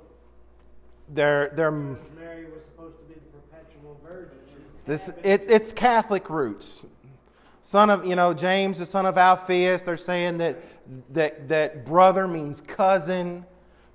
[1.09, 4.38] They're, they're Mary was supposed to be the perpetual virgin.
[4.85, 6.87] This, it, it's Catholic roots.
[7.62, 10.62] Son of, you know, James, the son of Alphaeus, they're saying that,
[11.12, 13.44] that, that brother means cousin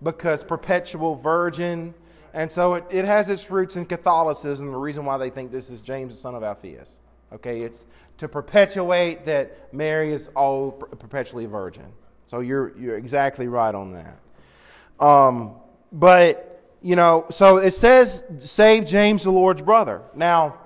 [0.03, 1.93] because perpetual virgin.
[2.33, 5.69] And so it, it has its roots in Catholicism, the reason why they think this
[5.69, 7.01] is James, the son of Alphaeus.
[7.33, 7.85] Okay, it's
[8.17, 11.91] to perpetuate that Mary is all perpetually virgin.
[12.25, 15.05] So you're, you're exactly right on that.
[15.05, 15.55] Um,
[15.91, 16.51] but
[16.81, 20.01] you know, so it says, save James, the Lord's brother.
[20.15, 20.57] Now,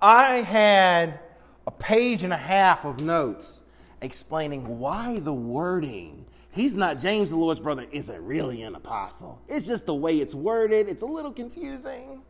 [0.00, 1.20] I had
[1.66, 3.62] a page and a half of notes
[4.00, 9.40] explaining why the wording, he's not James, the Lord's brother, isn't really an apostle.
[9.48, 12.22] It's just the way it's worded, it's a little confusing.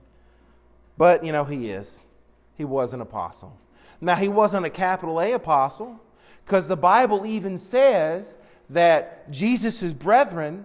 [0.96, 2.08] But, you know, he is.
[2.56, 3.56] He was an apostle.
[4.00, 6.00] Now, he wasn't a capital A apostle
[6.44, 8.36] because the Bible even says
[8.68, 10.64] that Jesus' brethren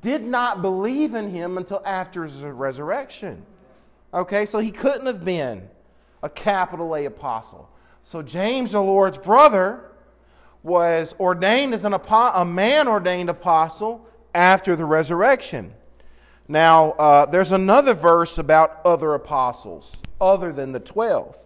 [0.00, 3.44] did not believe in him until after his resurrection.
[4.12, 5.68] Okay, so he couldn't have been
[6.22, 7.68] a capital A apostle.
[8.02, 9.89] So James, the Lord's brother,
[10.62, 15.72] was ordained as an apo- a man ordained apostle after the resurrection.
[16.48, 21.36] Now, uh, there's another verse about other apostles other than the 12.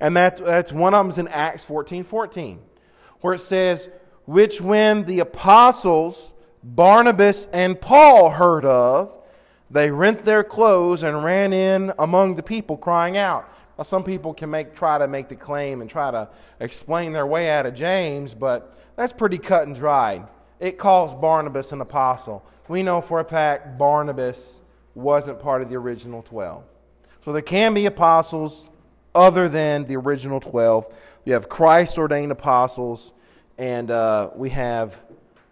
[0.00, 2.60] And that, that's one of them's in Acts 14 14,
[3.20, 3.88] where it says,
[4.24, 6.32] Which when the apostles
[6.64, 9.16] Barnabas and Paul heard of,
[9.70, 13.48] they rent their clothes and ran in among the people, crying out.
[13.78, 16.28] Now, some people can make, try to make the claim and try to
[16.60, 20.26] explain their way out of James, but that's pretty cut and dried.
[20.60, 22.44] It calls Barnabas an apostle.
[22.68, 24.62] We know for a fact Barnabas
[24.94, 26.72] wasn't part of the original 12.
[27.24, 28.68] So there can be apostles
[29.14, 30.92] other than the original 12.
[31.24, 33.12] We have Christ ordained apostles,
[33.58, 35.00] and uh, we have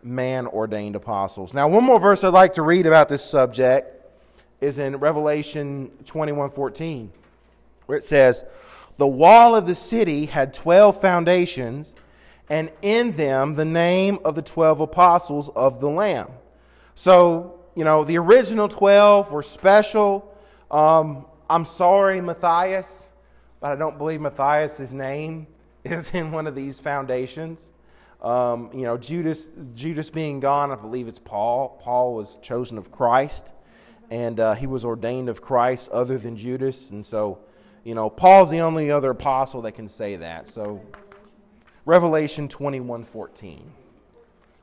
[0.02, 1.54] man ordained apostles.
[1.54, 3.96] Now, one more verse I'd like to read about this subject
[4.60, 7.12] is in Revelation 21 14,
[7.91, 8.45] where it says,
[8.99, 11.97] The wall of the city had 12 foundations,
[12.49, 16.28] and in them the name of the 12 apostles of the Lamb.
[16.95, 20.32] So, you know, the original 12 were special.
[20.70, 23.11] Um, I'm sorry, Matthias,
[23.59, 25.49] but I don't believe Matthias' name
[25.84, 27.72] is in one of these foundations.
[28.22, 31.80] Um, you know, Judas, Judas being gone, I believe it's Paul.
[31.82, 33.53] Paul was chosen of Christ
[34.11, 36.91] and uh, he was ordained of Christ other than Judas.
[36.91, 37.38] And so,
[37.85, 40.47] you know, Paul's the only other apostle that can say that.
[40.47, 40.81] So,
[41.85, 43.72] Revelation 21 14.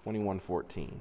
[0.03, 0.99] 21 14.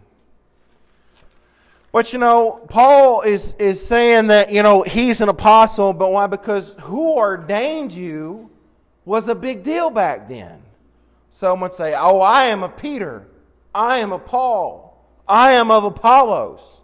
[1.93, 6.27] But you know, Paul is, is saying that, you know, he's an apostle, but why?
[6.27, 8.51] Because who ordained you
[9.05, 10.63] was a big deal back then.
[11.31, 13.27] Someone would say, Oh, I am a Peter.
[13.75, 14.87] I am a Paul.
[15.29, 16.83] I am of Apollos.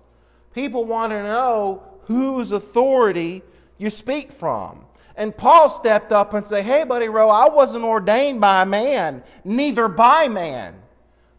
[0.54, 3.42] People want to know whose authority
[3.78, 4.84] you speak from.
[5.16, 9.88] And Paul stepped up and said, Hey, buddy Rowe, I wasn't ordained by man, neither
[9.88, 10.76] by man.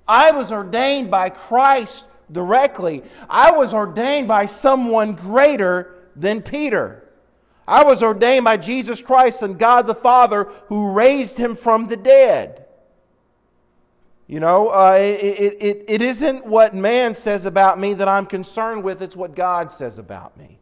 [0.08, 3.04] I was ordained by Christ directly.
[3.30, 7.04] I was ordained by someone greater than Peter.
[7.68, 11.96] I was ordained by Jesus Christ and God the Father who raised him from the
[11.96, 12.66] dead.
[14.28, 18.84] You know, uh, it, it, it isn't what man says about me that I'm concerned
[18.84, 20.60] with, it's what God says about me.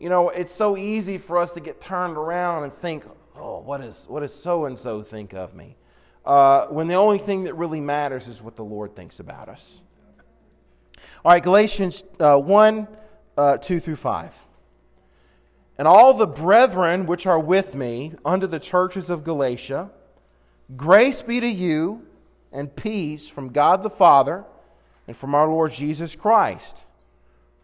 [0.00, 3.04] You know, it's so easy for us to get turned around and think,
[3.36, 5.76] oh, what, is, what does so and so think of me?
[6.24, 9.82] Uh, when the only thing that really matters is what the Lord thinks about us.
[11.22, 12.88] All right, Galatians uh, 1
[13.36, 14.46] uh, 2 through 5.
[15.76, 19.90] And all the brethren which are with me under the churches of Galatia,
[20.78, 22.06] grace be to you
[22.50, 24.46] and peace from God the Father
[25.06, 26.86] and from our Lord Jesus Christ,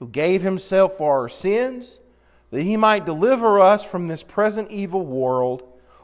[0.00, 2.00] who gave himself for our sins,
[2.50, 5.62] that he might deliver us from this present evil world,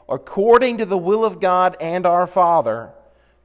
[0.09, 2.91] according to the will of God and our Father,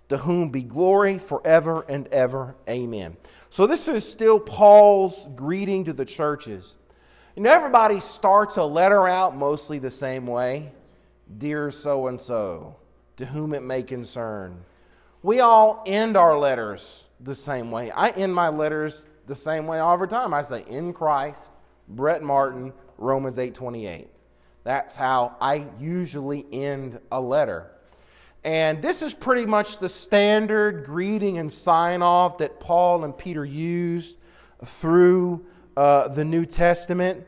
[0.09, 2.57] to whom be glory forever and ever.
[2.69, 3.17] Amen.
[3.51, 6.77] So, this is still Paul's greeting to the churches.
[7.37, 10.73] You know, everybody starts a letter out mostly the same way
[11.37, 12.77] Dear so and so,
[13.17, 14.65] to whom it may concern.
[15.23, 17.91] We all end our letters the same way.
[17.91, 20.33] I end my letters the same way all the time.
[20.33, 21.43] I say, in Christ,
[21.87, 24.09] Brett Martin, Romans 8.28.
[24.65, 27.71] That's how I usually end a letter.
[28.45, 33.45] And this is pretty much the standard greeting and sign off that Paul and Peter
[33.45, 34.17] used
[34.65, 35.47] through
[35.77, 37.27] uh, the New Testament.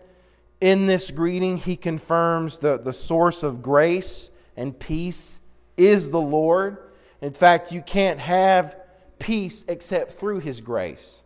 [0.60, 5.40] In this greeting, he confirms the, the source of grace and peace
[5.76, 6.76] is the Lord.
[7.22, 8.76] In fact, you can't have
[9.18, 11.22] peace except through His grace.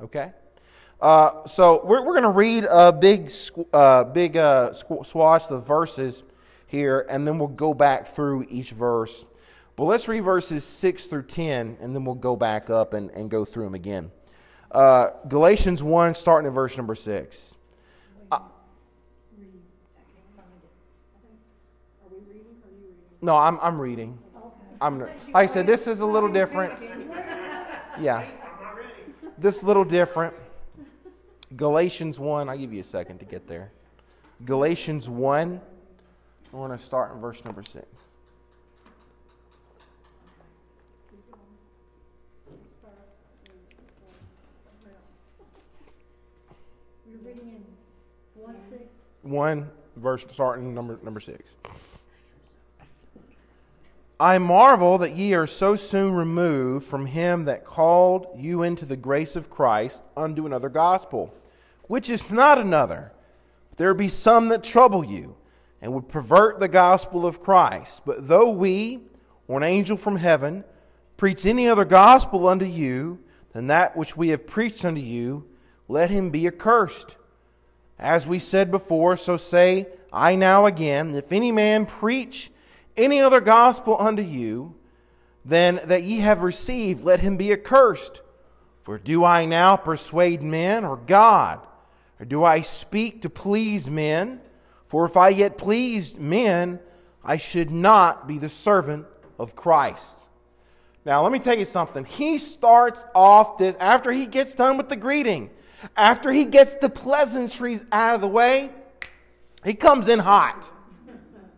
[0.00, 0.32] Okay?
[1.00, 3.30] Uh, so we're, we're going to read a big,
[3.72, 6.22] uh, big uh, swatch of verses
[6.66, 9.24] here, and then we'll go back through each verse.
[9.76, 13.30] But let's read verses 6 through 10, and then we'll go back up and, and
[13.30, 14.10] go through them again.
[14.70, 17.54] Uh, Galatians 1, starting at verse number 6.
[18.32, 18.38] Uh,
[23.20, 24.18] no, I'm, I'm reading.
[24.80, 26.80] I'm like I said, this is a little different.
[27.98, 28.26] Yeah.
[29.38, 30.34] This is a little different.
[31.54, 33.70] Galatians 1, I'll give you a second to get there.
[34.44, 35.60] Galatians 1,
[36.52, 37.84] I want to start in verse number 6.
[47.08, 47.64] You're reading in
[48.42, 48.82] 1 6.
[49.22, 51.56] 1 verse starting number number 6.
[54.18, 58.96] I marvel that ye are so soon removed from him that called you into the
[58.96, 61.34] grace of Christ unto another gospel,
[61.86, 63.12] which is not another.
[63.68, 65.36] But There be some that trouble you
[65.82, 68.06] and would pervert the gospel of Christ.
[68.06, 69.00] But though we,
[69.48, 70.64] or an angel from heaven,
[71.18, 73.18] preach any other gospel unto you
[73.52, 75.46] than that which we have preached unto you,
[75.88, 77.18] let him be accursed.
[77.98, 82.50] As we said before, so say I now again, if any man preach
[82.96, 84.74] any other gospel unto you
[85.44, 88.22] than that ye have received, let him be accursed.
[88.82, 91.66] For do I now persuade men or God?
[92.20, 94.40] Or do I speak to please men?
[94.86, 96.80] For if I yet pleased men,
[97.24, 99.06] I should not be the servant
[99.38, 100.28] of Christ.
[101.04, 102.04] Now, let me tell you something.
[102.04, 105.50] He starts off this, after he gets done with the greeting,
[105.96, 108.70] after he gets the pleasantries out of the way,
[109.64, 110.72] he comes in hot.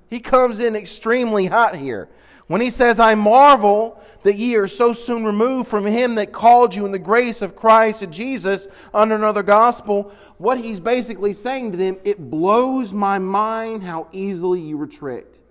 [0.09, 2.09] He comes in extremely hot here.
[2.47, 6.75] When he says, I marvel that ye are so soon removed from him that called
[6.75, 11.73] you in the grace of Christ and Jesus under another gospel, what he's basically saying
[11.73, 15.43] to them, it blows my mind how easily you were tricked.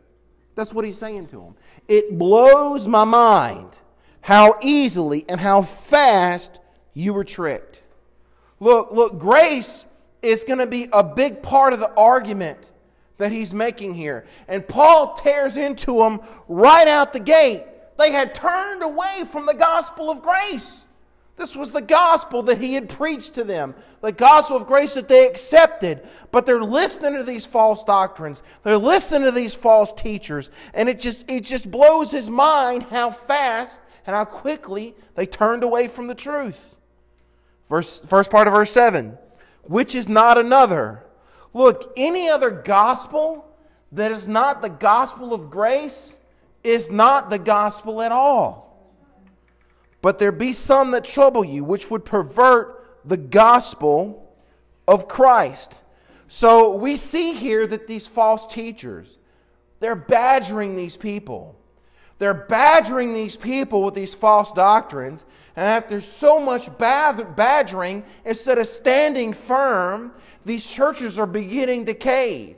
[0.56, 1.56] That's what he's saying to them.
[1.88, 3.80] It blows my mind
[4.22, 6.60] how easily and how fast
[6.96, 7.84] you were tricked.
[8.60, 9.86] Look, look, grace
[10.24, 12.72] is going to be a big part of the argument
[13.18, 14.26] that he's making here.
[14.48, 17.64] And Paul tears into them right out the gate.
[17.98, 20.86] They had turned away from the gospel of grace.
[21.36, 25.08] This was the gospel that he had preached to them, the gospel of grace that
[25.08, 26.02] they accepted.
[26.32, 28.42] But they're listening to these false doctrines.
[28.64, 30.50] They're listening to these false teachers.
[30.74, 35.64] And it just, it just blows his mind how fast and how quickly they turned
[35.64, 36.76] away from the truth.
[37.70, 39.18] Verse, first part of verse 7
[39.68, 41.04] which is not another.
[41.54, 43.46] Look, any other gospel
[43.92, 46.18] that is not the gospel of grace
[46.64, 48.68] is not the gospel at all.
[50.02, 54.36] But there be some that trouble you, which would pervert the gospel
[54.88, 55.84] of Christ.
[56.28, 59.18] So we see here that these false teachers,
[59.80, 61.56] they're badgering these people.
[62.20, 65.24] They're badgering these people with these false doctrines.
[65.56, 70.14] And after so much badgering, instead of standing firm,
[70.48, 72.56] these churches are beginning to cave.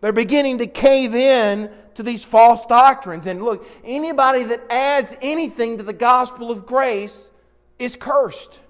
[0.00, 3.26] They're beginning to cave in to these false doctrines.
[3.26, 7.32] And look, anybody that adds anything to the gospel of grace
[7.78, 8.60] is cursed.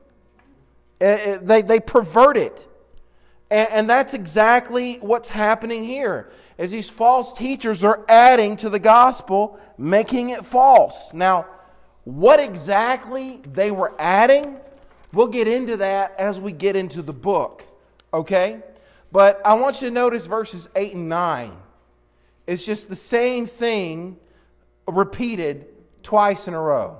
[1.00, 2.68] Uh, uh, they, they pervert it.
[3.50, 6.30] And, that's exactly what's happening here.
[6.56, 11.12] As these false teachers are adding to the gospel, making it false.
[11.12, 11.46] Now,
[12.04, 14.56] what exactly they were adding,
[15.12, 17.66] we'll get into that as we get into the book,
[18.12, 18.62] okay?
[19.10, 21.52] But I want you to notice verses 8 and 9.
[22.46, 24.16] It's just the same thing
[24.86, 25.66] repeated
[26.02, 26.98] twice in a row.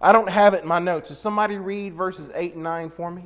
[0.00, 1.08] I don't have it in my notes.
[1.08, 3.24] Does somebody read verses 8 and 9 for me?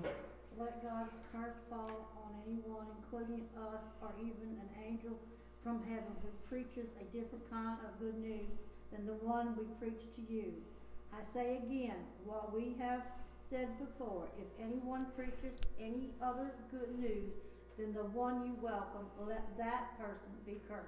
[0.59, 5.19] Let God's curse fall on anyone, including us, or even an angel
[5.65, 8.49] from heaven who preaches a different kind of good news
[8.93, 10.53] than the one we preach to you.
[11.13, 13.03] I say again, what we have
[13.51, 17.33] said before, if anyone preaches any other good news
[17.79, 20.85] than the one you welcome, let that person be cursed.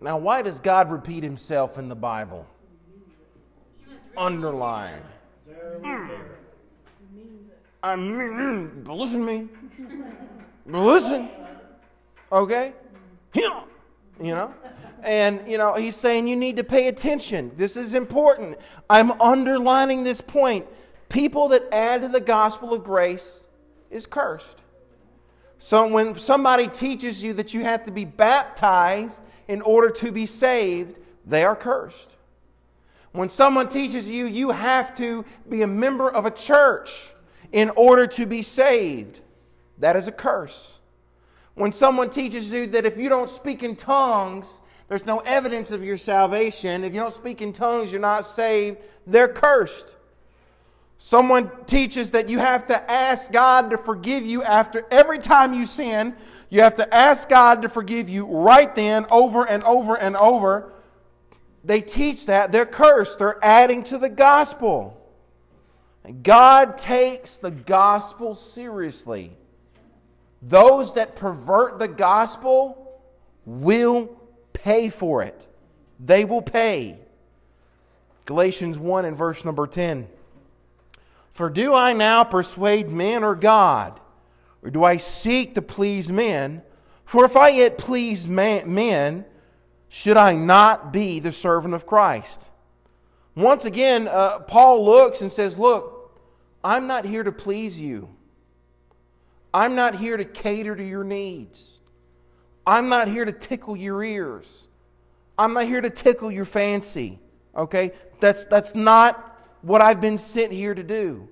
[0.00, 2.46] Now, why does God repeat himself in the Bible?
[4.16, 5.00] Underline.
[5.84, 6.10] Ah.
[7.82, 9.48] I mean, listen to me.
[10.66, 11.28] listen.
[12.30, 12.72] Okay?
[13.34, 13.50] You
[14.20, 14.54] know?
[15.02, 17.50] And, you know, he's saying you need to pay attention.
[17.56, 18.56] This is important.
[18.88, 20.64] I'm underlining this point.
[21.08, 23.46] People that add to the gospel of grace
[23.90, 24.64] is cursed.
[25.58, 30.26] So when somebody teaches you that you have to be baptized in order to be
[30.26, 32.16] saved, they are cursed.
[33.12, 37.12] When someone teaches you you have to be a member of a church
[37.52, 39.20] in order to be saved,
[39.78, 40.80] that is a curse.
[41.54, 45.84] When someone teaches you that if you don't speak in tongues, there's no evidence of
[45.84, 46.84] your salvation.
[46.84, 48.78] If you don't speak in tongues, you're not saved.
[49.06, 49.96] They're cursed.
[50.98, 55.66] Someone teaches that you have to ask God to forgive you after every time you
[55.66, 56.14] sin.
[56.50, 60.72] You have to ask God to forgive you right then, over and over and over.
[61.64, 62.52] They teach that.
[62.52, 63.18] They're cursed.
[63.18, 65.00] They're adding to the gospel.
[66.04, 69.36] And God takes the gospel seriously.
[70.42, 73.00] Those that pervert the gospel
[73.46, 74.14] will
[74.52, 75.48] pay for it.
[75.98, 76.98] They will pay.
[78.26, 80.08] Galatians 1 and verse number 10.
[81.34, 84.00] For do I now persuade men or God?
[84.62, 86.62] Or do I seek to please men?
[87.04, 89.24] For if I yet please men,
[89.88, 92.50] should I not be the servant of Christ?
[93.34, 96.16] Once again, uh, Paul looks and says, Look,
[96.62, 98.08] I'm not here to please you.
[99.52, 101.78] I'm not here to cater to your needs.
[102.66, 104.68] I'm not here to tickle your ears.
[105.36, 107.18] I'm not here to tickle your fancy.
[107.56, 107.92] Okay?
[108.20, 109.33] That's, that's not
[109.64, 111.28] what I've been sent here to do.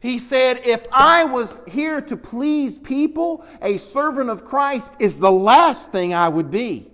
[0.00, 5.32] He said, If I was here to please people, a servant of Christ is the
[5.32, 6.90] last thing I would be.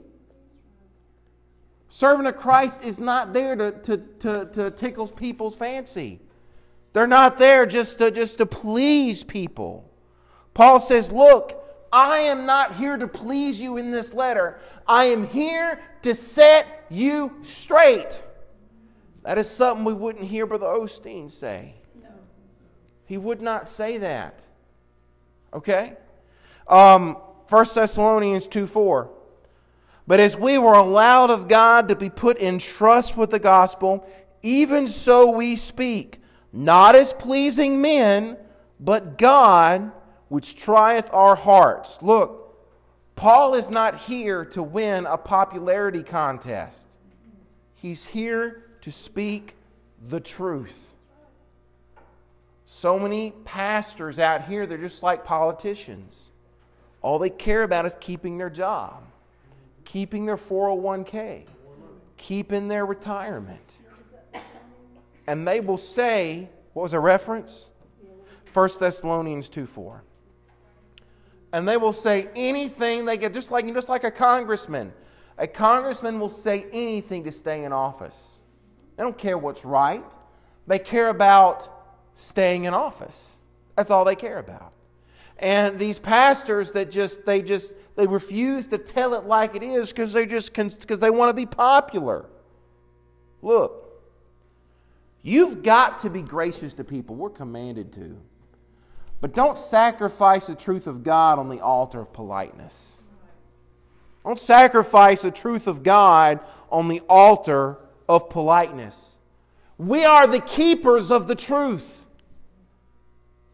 [1.88, 6.20] Servant of Christ is not there to, to, to, to tickle people's fancy.
[6.92, 9.90] They're not there just to, just to please people.
[10.54, 14.60] Paul says, Look, I am not here to please you in this letter.
[14.86, 18.22] I am here to set you straight.
[19.22, 21.74] That is something we wouldn't hear Brother Osteen say.
[23.04, 24.40] He would not say that.
[25.52, 25.96] Okay?
[26.68, 27.16] Um,
[27.48, 29.10] 1 Thessalonians 2 4.
[30.06, 34.08] But as we were allowed of God to be put in trust with the gospel,
[34.42, 36.20] even so we speak,
[36.52, 38.36] not as pleasing men,
[38.78, 39.92] but God
[40.28, 42.00] which trieth our hearts.
[42.02, 42.56] Look,
[43.16, 46.96] Paul is not here to win a popularity contest,
[47.74, 49.54] he's here to speak
[50.00, 50.94] the truth.
[52.64, 56.30] So many pastors out here, they're just like politicians.
[57.02, 59.02] All they care about is keeping their job,
[59.84, 61.44] keeping their 401k,
[62.16, 63.78] keeping their retirement.
[65.26, 67.70] And they will say, what was a reference?
[68.52, 70.04] 1 Thessalonians 2 4
[71.52, 74.92] and they will say anything they get, just like, just like a congressman.
[75.36, 78.39] A congressman will say anything to stay in office.
[79.00, 80.04] They don't care what's right.
[80.66, 81.66] They care about
[82.14, 83.38] staying in office.
[83.74, 84.74] That's all they care about.
[85.38, 89.90] And these pastors that just they just they refuse to tell it like it is
[89.90, 92.26] because they just because they want to be popular.
[93.40, 94.02] Look,
[95.22, 97.16] you've got to be gracious to people.
[97.16, 98.20] We're commanded to.
[99.22, 103.00] But don't sacrifice the truth of God on the altar of politeness.
[104.26, 106.40] Don't sacrifice the truth of God
[106.70, 107.78] on the altar
[108.10, 109.16] of politeness.
[109.78, 112.06] We are the keepers of the truth.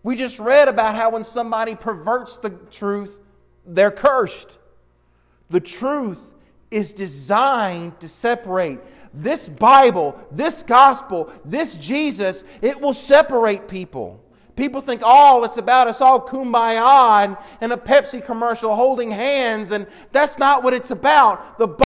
[0.02, 3.20] We just read about how when somebody perverts the truth,
[3.66, 4.58] they're cursed.
[5.50, 6.32] The truth
[6.70, 8.80] is designed to separate.
[9.12, 14.22] This Bible, this gospel, this Jesus, it will separate people.
[14.56, 19.86] People think oh, it's about us all kumbaya and, a Pepsi commercial holding hands, and
[20.12, 21.58] that's not what it's about.
[21.58, 21.85] The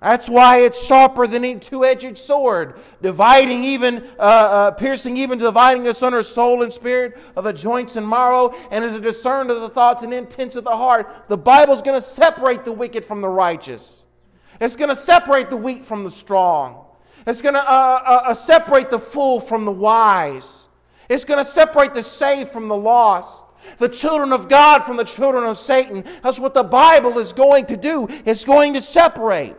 [0.00, 5.86] that's why it's sharper than a two-edged sword, dividing even, uh, uh, piercing even dividing
[5.86, 9.68] asunder soul and spirit of the joints and marrow, and is a discerner of the
[9.68, 11.28] thoughts and intents of the heart.
[11.28, 14.06] The Bible's going to separate the wicked from the righteous.
[14.58, 16.86] It's going to separate the weak from the strong.
[17.26, 20.68] It's going to uh, uh, uh, separate the fool from the wise.
[21.10, 23.44] It's going to separate the saved from the lost.
[23.76, 26.04] The children of God from the children of Satan.
[26.22, 28.08] That's what the Bible is going to do.
[28.24, 29.56] It's going to separate.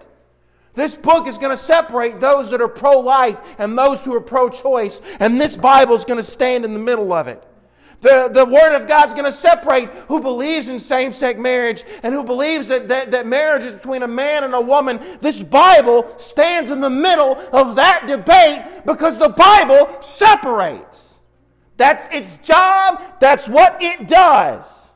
[0.74, 4.22] This book is going to separate those that are pro life and those who are
[4.22, 5.02] pro choice.
[5.20, 7.44] And this Bible is going to stand in the middle of it.
[8.02, 11.84] The, the Word of God is going to separate who believes in same sex marriage
[12.02, 15.00] and who believes that, that, that marriage is between a man and a woman.
[15.22, 21.20] This Bible stands in the middle of that debate because the Bible separates.
[21.78, 24.91] That's its job, that's what it does.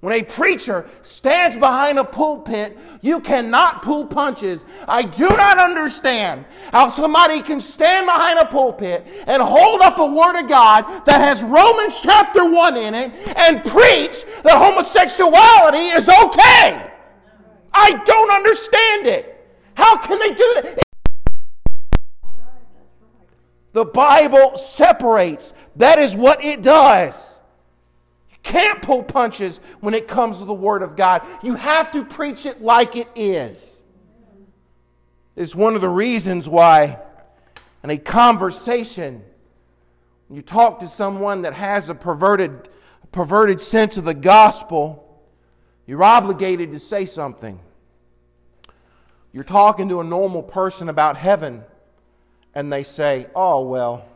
[0.00, 4.64] When a preacher stands behind a pulpit, you cannot pull punches.
[4.86, 10.06] I do not understand how somebody can stand behind a pulpit and hold up a
[10.06, 16.08] word of God that has Romans chapter 1 in it and preach that homosexuality is
[16.08, 16.92] okay.
[17.72, 19.32] I don't understand it.
[19.74, 20.82] How can they do that?
[23.72, 25.54] The Bible separates.
[25.76, 27.35] That is what it does
[28.46, 31.26] can't pull punches when it comes to the Word of God.
[31.42, 33.82] You have to preach it like it is.
[35.34, 37.00] It's one of the reasons why,
[37.82, 39.24] in a conversation,
[40.28, 42.68] when you talk to someone that has a perverted,
[43.10, 45.02] perverted sense of the gospel,
[45.84, 47.58] you're obligated to say something.
[49.32, 51.64] You're talking to a normal person about heaven,
[52.54, 54.06] and they say, Oh, well,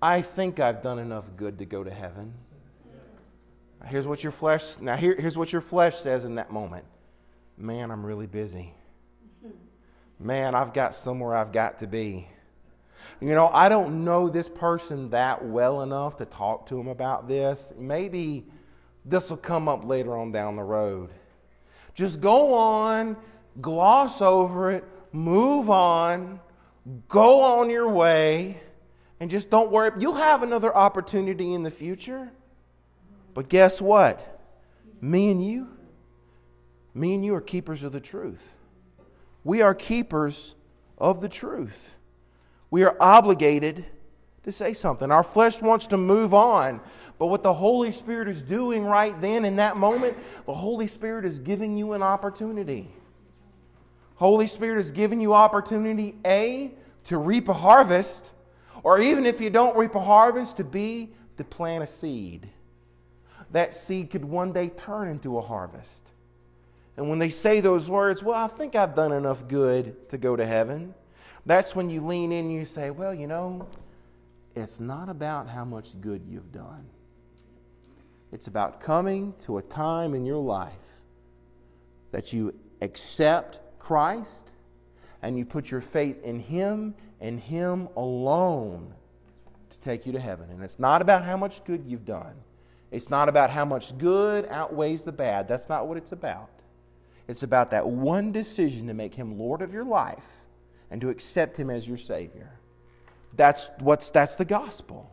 [0.00, 2.32] I think I've done enough good to go to heaven.
[3.86, 6.84] Here's what your flesh now here, here's what your flesh says in that moment.
[7.56, 8.74] Man, I'm really busy.
[10.18, 12.28] Man, I've got somewhere I've got to be.
[13.20, 17.28] You know, I don't know this person that well enough to talk to him about
[17.28, 17.72] this.
[17.78, 18.46] Maybe
[19.04, 21.10] this will come up later on down the road.
[21.94, 23.16] Just go on,
[23.60, 26.40] gloss over it, move on,
[27.08, 28.60] go on your way,
[29.20, 29.90] and just don't worry.
[29.98, 32.32] You'll have another opportunity in the future.
[33.34, 34.40] But guess what?
[35.00, 35.68] Me and you,
[36.94, 38.54] me and you are keepers of the truth.
[39.42, 40.54] We are keepers
[40.96, 41.98] of the truth.
[42.70, 43.84] We are obligated
[44.44, 45.10] to say something.
[45.10, 46.80] Our flesh wants to move on,
[47.18, 50.16] but what the Holy Spirit is doing right then in that moment,
[50.46, 52.88] the Holy Spirit is giving you an opportunity.
[54.16, 56.72] Holy Spirit is giving you opportunity A
[57.04, 58.30] to reap a harvest,
[58.82, 62.48] or even if you don't reap a harvest, to be to plant a seed.
[63.52, 66.10] That seed could one day turn into a harvest.
[66.96, 70.36] And when they say those words, well, I think I've done enough good to go
[70.36, 70.94] to heaven,
[71.46, 73.68] that's when you lean in and you say, well, you know,
[74.54, 76.86] it's not about how much good you've done.
[78.32, 80.72] It's about coming to a time in your life
[82.12, 84.52] that you accept Christ
[85.22, 88.94] and you put your faith in Him and Him alone
[89.70, 90.50] to take you to heaven.
[90.50, 92.34] And it's not about how much good you've done,
[92.94, 95.48] it's not about how much good outweighs the bad.
[95.48, 96.48] That's not what it's about.
[97.26, 100.44] It's about that one decision to make Him Lord of your life
[100.92, 102.52] and to accept Him as your Savior.
[103.34, 105.10] That's, what's, that's the gospel.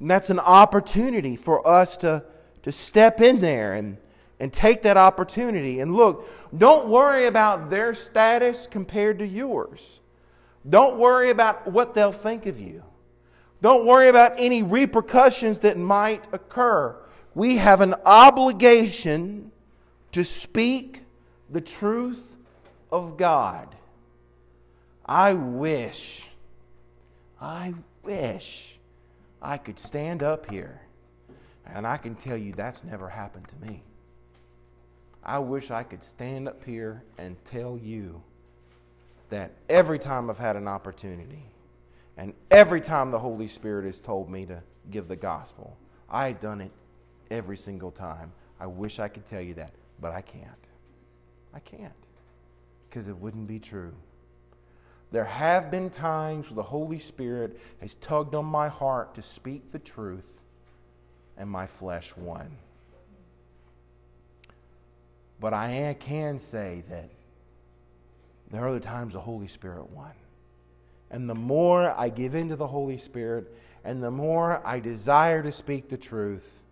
[0.00, 2.24] And that's an opportunity for us to,
[2.62, 3.96] to step in there and,
[4.38, 5.80] and take that opportunity.
[5.80, 10.00] And look, don't worry about their status compared to yours.
[10.68, 12.82] Don't worry about what they'll think of you.
[13.60, 16.96] Don't worry about any repercussions that might occur.
[17.34, 19.50] We have an obligation
[20.12, 21.02] to speak
[21.50, 22.36] the truth
[22.92, 23.74] of God.
[25.04, 26.28] I wish,
[27.40, 28.78] I wish
[29.40, 30.80] I could stand up here
[31.66, 33.82] and I can tell you that's never happened to me.
[35.24, 38.22] I wish I could stand up here and tell you
[39.30, 41.47] that every time I've had an opportunity
[42.18, 44.60] and every time the Holy Spirit has told me to
[44.90, 45.78] give the gospel,
[46.10, 46.72] I've done it
[47.30, 48.32] every single time.
[48.58, 50.44] I wish I could tell you that, but I can't.
[51.54, 51.92] I can't
[52.90, 53.94] because it wouldn't be true.
[55.12, 59.70] There have been times where the Holy Spirit has tugged on my heart to speak
[59.70, 60.40] the truth,
[61.36, 62.50] and my flesh won.
[65.40, 67.10] But I can say that
[68.50, 70.12] there are other times the Holy Spirit won.
[71.10, 73.54] And the more I give into the Holy Spirit,
[73.84, 76.62] and the more I desire to speak the truth,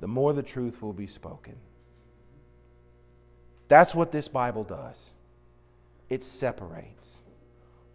[0.00, 1.56] the more the truth will be spoken.
[3.68, 5.12] That's what this Bible does
[6.08, 7.22] it separates.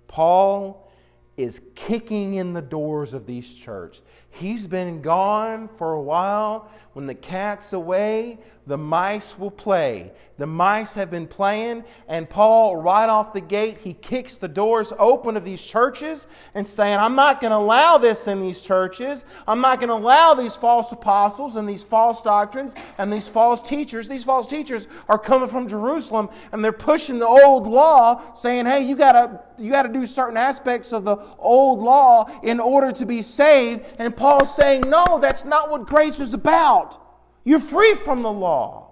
[0.07, 0.91] Paul
[1.37, 4.01] is kicking in the doors of these churches.
[4.31, 6.69] He's been gone for a while.
[6.93, 10.11] When the cat's away, the mice will play.
[10.37, 14.91] The mice have been playing, and Paul, right off the gate, he kicks the doors
[14.97, 16.25] open of these churches
[16.55, 19.23] and saying, I'm not going to allow this in these churches.
[19.47, 23.61] I'm not going to allow these false apostles and these false doctrines and these false
[23.61, 24.07] teachers.
[24.07, 28.81] These false teachers are coming from Jerusalem, and they're pushing the old law, saying, hey,
[28.81, 32.91] you got to you got to do certain aspects of the old law in order
[32.91, 33.85] to be saved.
[33.99, 37.01] And Paul's saying, no, that's not what grace is about.
[37.43, 38.91] You're free from the law.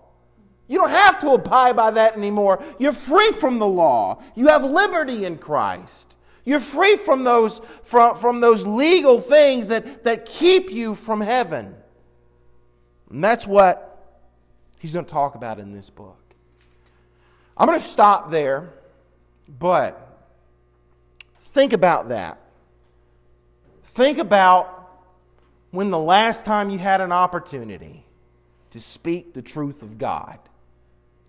[0.67, 2.63] You don't have to abide by that anymore.
[2.79, 4.23] You're free from the law.
[4.33, 6.17] You have liberty in Christ.
[6.45, 11.75] You're free from those, from, from those legal things that, that keep you from heaven.
[13.11, 14.17] And that's what
[14.79, 16.17] he's going to talk about in this book.
[17.55, 18.73] I'm going to stop there,
[19.47, 20.27] but
[21.39, 22.39] think about that.
[23.83, 24.78] Think about
[25.71, 28.05] when the last time you had an opportunity
[28.71, 30.39] to speak the truth of God.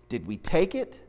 [0.09, 0.99] Did we take it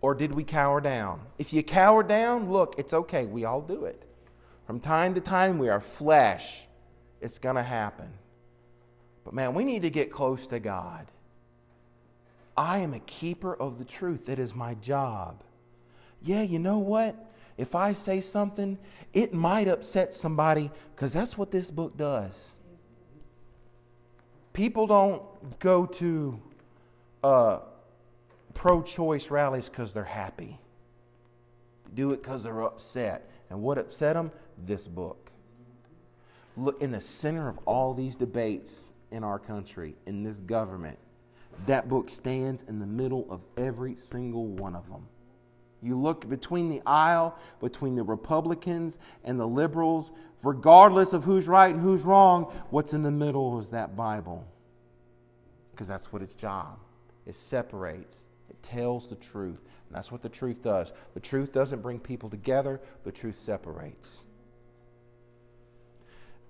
[0.00, 1.20] or did we cower down?
[1.38, 3.26] If you cower down, look, it's okay.
[3.26, 4.02] We all do it.
[4.66, 6.66] From time to time, we are flesh.
[7.20, 8.08] It's going to happen.
[9.24, 11.06] But man, we need to get close to God.
[12.56, 14.28] I am a keeper of the truth.
[14.28, 15.42] It is my job.
[16.22, 17.14] Yeah, you know what?
[17.56, 18.78] If I say something,
[19.12, 22.56] it might upset somebody because that's what this book does
[24.56, 25.22] people don't
[25.58, 26.40] go to
[27.22, 27.58] uh,
[28.54, 30.58] pro choice rallies because they're happy.
[31.84, 33.30] They do it because they're upset.
[33.50, 34.32] And what upset them?
[34.56, 35.30] This book.
[36.56, 40.98] Look, in the center of all these debates in our country, in this government,
[41.66, 45.06] that book stands in the middle of every single one of them.
[45.82, 50.12] You look between the aisle, between the Republicans and the liberals,
[50.42, 54.46] regardless of who's right and who's wrong, what's in the middle is that Bible.
[55.70, 56.78] Because that's what its job.
[57.26, 59.60] It separates, it tells the truth.
[59.88, 60.92] And that's what the truth does.
[61.14, 64.24] The truth doesn't bring people together, the truth separates.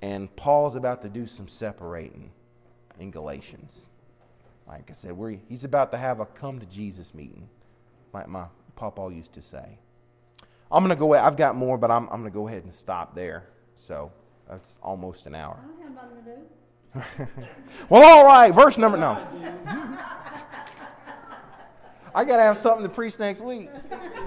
[0.02, 2.30] And Paul's about to do some separating
[2.98, 3.90] in Galatians.
[4.66, 5.16] Like I said,
[5.48, 7.48] he's about to have a come to Jesus meeting,
[8.12, 8.46] like my
[8.76, 9.78] papa used to say.
[10.70, 12.72] I'm going to go, I've got more, but I'm, I'm going to go ahead and
[12.72, 13.48] stop there.
[13.74, 14.12] So
[14.48, 15.58] that's almost an hour.
[15.62, 16.42] I don't have nothing to do.
[17.88, 19.12] Well, all right, verse number, no.
[22.14, 23.68] I got to have something to preach next week.